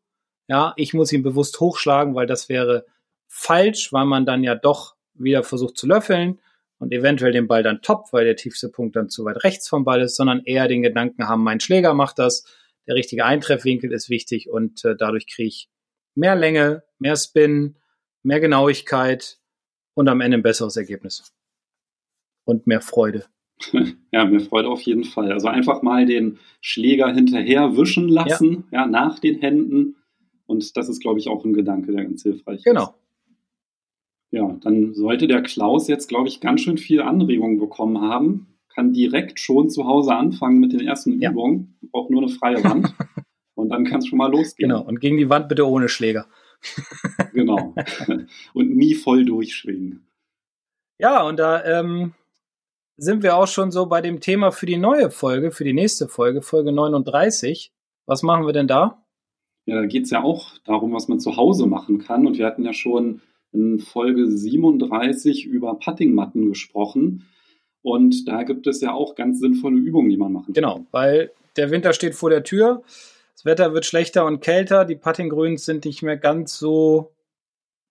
Ja, 0.48 0.74
ich 0.76 0.94
muss 0.94 1.12
ihn 1.12 1.24
bewusst 1.24 1.60
hochschlagen, 1.60 2.16
weil 2.16 2.28
das 2.28 2.50
wäre 2.50 2.86
falsch, 3.28 3.92
weil 3.92 4.06
man 4.06 4.26
dann 4.26 4.44
ja 4.44 4.56
doch 4.56 4.96
wieder 5.14 5.44
versucht 5.44 5.78
zu 5.78 5.88
löffeln 5.88 6.40
und 6.78 6.92
eventuell 6.92 7.32
den 7.32 7.48
Ball 7.48 7.64
dann 7.64 7.82
top, 7.82 8.12
weil 8.12 8.26
der 8.26 8.36
tiefste 8.36 8.70
Punkt 8.70 8.96
dann 8.96 9.10
zu 9.10 9.26
weit 9.26 9.44
rechts 9.44 9.68
vom 9.68 9.86
Ball 9.86 10.02
ist, 10.02 10.16
sondern 10.16 10.44
eher 10.44 10.68
den 10.68 10.84
Gedanken 10.84 11.28
haben, 11.28 11.44
mein 11.44 11.60
Schläger 11.60 11.94
macht 11.94 12.20
das, 12.20 12.46
der 12.88 12.96
richtige 12.96 13.26
Eintreffwinkel 13.26 13.92
ist 13.92 14.10
wichtig 14.10 14.50
und 14.50 14.86
äh, 14.86 14.96
dadurch 14.96 15.28
kriege 15.28 15.48
ich 15.48 15.70
mehr 16.14 16.36
Länge, 16.36 16.84
mehr 17.00 17.16
Spin, 17.16 17.78
mehr 18.22 18.40
Genauigkeit 18.40 19.40
und 19.96 20.08
am 20.08 20.22
Ende 20.22 20.38
ein 20.38 20.44
besseres 20.44 20.78
Ergebnis. 20.78 21.34
Und 22.46 22.68
mehr 22.68 22.82
Freude. 22.82 23.26
Ja, 24.12 24.24
mehr 24.24 24.40
Freude 24.40 24.70
auf 24.70 24.82
jeden 24.84 25.04
Fall. 25.04 25.34
Also 25.34 25.50
einfach 25.50 25.82
mal 25.82 26.06
den 26.06 26.38
Schläger 26.62 27.14
hinterher 27.14 27.76
wischen 27.76 28.08
lassen, 28.08 28.64
ja, 28.72 28.82
ja 28.82 28.88
nach 28.88 29.20
den 29.20 29.40
Händen. 29.40 29.98
Und 30.46 30.78
das 30.78 30.88
ist, 30.88 31.02
glaube 31.02 31.20
ich, 31.20 31.28
auch 31.28 31.44
ein 31.44 31.52
Gedanke, 31.52 31.92
der 31.92 32.06
ganz 32.06 32.24
hilfreich 32.24 32.64
genau. 32.64 32.84
ist. 32.84 32.94
Genau. 34.32 34.50
Ja, 34.50 34.58
dann 34.62 34.94
sollte 34.94 35.28
der 35.28 35.42
Klaus 35.42 35.90
jetzt, 35.90 36.08
glaube 36.08 36.30
ich, 36.30 36.40
ganz 36.40 36.62
schön 36.62 36.78
viel 36.78 37.02
Anregungen 37.02 37.60
bekommen 37.60 38.00
haben. 38.00 38.48
Kann 38.74 38.94
direkt 38.94 39.40
schon 39.40 39.70
zu 39.70 39.86
Hause 39.86 40.14
anfangen 40.14 40.62
mit 40.62 40.72
den 40.72 40.82
ersten 40.82 41.22
ja. 41.22 41.32
Übungen. 41.32 41.78
Braucht 41.92 42.10
nur 42.10 42.22
eine 42.22 42.32
freie 42.32 42.64
Wand. 42.64 42.94
und 43.56 43.70
dann 43.70 43.84
kann 43.84 44.00
es 44.00 44.08
schon 44.08 44.18
mal 44.18 44.32
losgehen. 44.32 44.70
Genau, 44.70 44.82
und 44.82 45.02
gegen 45.02 45.18
die 45.18 45.30
Wand 45.30 45.50
bitte 45.50 45.68
ohne 45.68 45.90
Schläger. 45.90 46.28
Genau. 47.34 47.76
Und 48.54 48.76
nie 48.76 48.96
voll 48.96 49.26
durchschwingen. 49.26 50.08
Ja, 50.98 51.24
und 51.24 51.38
da 51.38 51.64
ähm, 51.66 52.14
sind 52.98 53.22
wir 53.22 53.36
auch 53.36 53.48
schon 53.48 53.72
so 53.72 53.86
bei 53.86 54.02
dem 54.02 54.22
Thema 54.22 54.52
für 54.52 54.66
die 54.66 54.78
neue 54.78 55.12
Folge, 55.12 55.52
für 55.52 55.66
die 55.66 55.74
nächste 55.74 56.08
Folge, 56.08 56.42
Folge 56.42 56.72
39. 56.72 57.74
Was 58.06 58.24
machen 58.24 58.46
wir 58.46 58.54
denn 58.54 58.68
da? 58.68 59.04
Ja, 59.66 59.76
da 59.76 59.86
geht 59.88 60.06
es 60.06 60.12
ja 60.12 60.24
auch 60.24 60.58
darum, 60.64 60.94
was 60.94 61.08
man 61.08 61.20
zu 61.20 61.36
Hause 61.36 61.66
machen 61.66 62.00
kann. 62.00 62.26
Und 62.26 62.38
wir 62.38 62.46
hatten 62.46 62.64
ja 62.64 62.74
schon 62.74 63.22
in 63.52 63.80
Folge 63.80 64.28
37 64.28 65.46
über 65.46 65.80
Puttingmatten 65.80 66.50
gesprochen. 66.50 67.26
Und 67.82 68.28
da 68.28 68.44
gibt 68.44 68.68
es 68.68 68.82
ja 68.82 68.94
auch 68.94 69.16
ganz 69.16 69.40
sinnvolle 69.40 69.78
Übungen, 69.78 70.10
die 70.10 70.18
man 70.18 70.32
machen 70.32 70.48
kann. 70.48 70.54
Genau, 70.54 70.86
weil 70.92 71.32
der 71.58 71.72
Winter 71.72 71.94
steht 71.94 72.16
vor 72.16 72.30
der 72.30 72.44
Tür. 72.44 72.84
Das 73.36 73.46
Wetter 73.46 73.74
wird 73.74 73.86
schlechter 73.86 74.26
und 74.26 74.40
kälter. 74.40 74.86
Die 74.86 74.96
Puttinggrüns 74.96 75.66
sind 75.66 75.86
nicht 75.86 76.02
mehr 76.02 76.18
ganz 76.18 76.58
so 76.58 77.12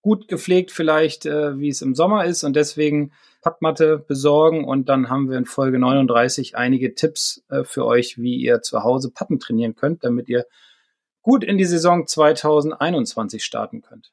gut 0.01 0.27
gepflegt 0.27 0.71
vielleicht, 0.71 1.25
äh, 1.25 1.59
wie 1.59 1.69
es 1.69 1.81
im 1.81 1.95
Sommer 1.95 2.25
ist. 2.25 2.43
Und 2.43 2.55
deswegen 2.55 3.11
Puttmatte 3.41 3.99
besorgen. 3.99 4.65
Und 4.65 4.89
dann 4.89 5.09
haben 5.09 5.29
wir 5.29 5.37
in 5.37 5.45
Folge 5.45 5.79
39 5.79 6.57
einige 6.57 6.95
Tipps 6.95 7.43
äh, 7.49 7.63
für 7.63 7.85
euch, 7.85 8.17
wie 8.17 8.35
ihr 8.35 8.61
zu 8.61 8.83
Hause 8.83 9.11
Putten 9.11 9.39
trainieren 9.39 9.75
könnt, 9.75 10.03
damit 10.03 10.29
ihr 10.29 10.45
gut 11.21 11.43
in 11.43 11.57
die 11.57 11.65
Saison 11.65 12.07
2021 12.07 13.43
starten 13.43 13.81
könnt. 13.81 14.11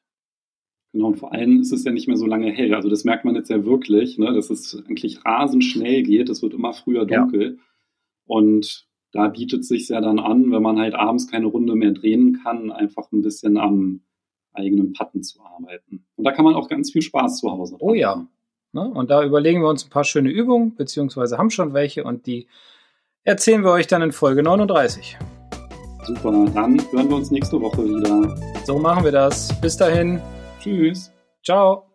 Genau, 0.93 1.07
und 1.07 1.15
vor 1.15 1.33
allem 1.33 1.61
ist 1.61 1.71
es 1.71 1.83
ja 1.83 1.91
nicht 1.91 2.07
mehr 2.07 2.17
so 2.17 2.27
lange 2.27 2.51
hell. 2.51 2.75
Also 2.75 2.89
das 2.89 3.03
merkt 3.03 3.25
man 3.25 3.35
jetzt 3.35 3.49
ja 3.49 3.65
wirklich, 3.65 4.19
ne, 4.19 4.31
dass 4.33 4.51
es 4.51 4.75
eigentlich 4.87 5.25
rasend 5.25 5.63
schnell 5.63 6.03
geht. 6.03 6.29
Es 6.29 6.43
wird 6.43 6.53
immer 6.53 6.73
früher 6.73 7.05
dunkel. 7.05 7.57
Ja. 7.57 7.63
Und 8.25 8.87
da 9.13 9.27
bietet 9.27 9.61
es 9.61 9.67
sich 9.67 9.87
ja 9.89 10.01
dann 10.01 10.19
an, 10.19 10.51
wenn 10.51 10.61
man 10.61 10.79
halt 10.79 10.95
abends 10.95 11.27
keine 11.27 11.45
Runde 11.45 11.75
mehr 11.75 11.91
drehen 11.91 12.41
kann, 12.43 12.71
einfach 12.71 13.11
ein 13.11 13.21
bisschen 13.21 13.57
am 13.57 14.01
eigenen 14.53 14.93
Patten 14.93 15.23
zu 15.23 15.39
arbeiten. 15.41 16.05
Und 16.15 16.25
da 16.25 16.31
kann 16.31 16.45
man 16.45 16.55
auch 16.55 16.67
ganz 16.67 16.91
viel 16.91 17.01
Spaß 17.01 17.39
zu 17.39 17.49
Hause 17.49 17.75
haben. 17.75 17.81
Oh 17.81 17.93
ja. 17.93 18.27
Ne? 18.73 18.81
Und 18.81 19.11
da 19.11 19.23
überlegen 19.23 19.61
wir 19.61 19.69
uns 19.69 19.85
ein 19.85 19.89
paar 19.89 20.03
schöne 20.03 20.29
Übungen, 20.29 20.75
beziehungsweise 20.75 21.37
haben 21.37 21.51
schon 21.51 21.73
welche 21.73 22.03
und 22.03 22.25
die 22.25 22.47
erzählen 23.23 23.63
wir 23.63 23.71
euch 23.71 23.87
dann 23.87 24.01
in 24.01 24.11
Folge 24.11 24.43
39. 24.43 25.17
Super, 26.05 26.31
dann 26.53 26.81
hören 26.91 27.09
wir 27.09 27.15
uns 27.15 27.31
nächste 27.31 27.61
Woche 27.61 27.85
wieder. 27.85 28.35
So 28.65 28.77
machen 28.79 29.05
wir 29.05 29.11
das. 29.11 29.49
Bis 29.61 29.77
dahin. 29.77 30.19
Tschüss. 30.59 31.11
Ciao. 31.43 31.92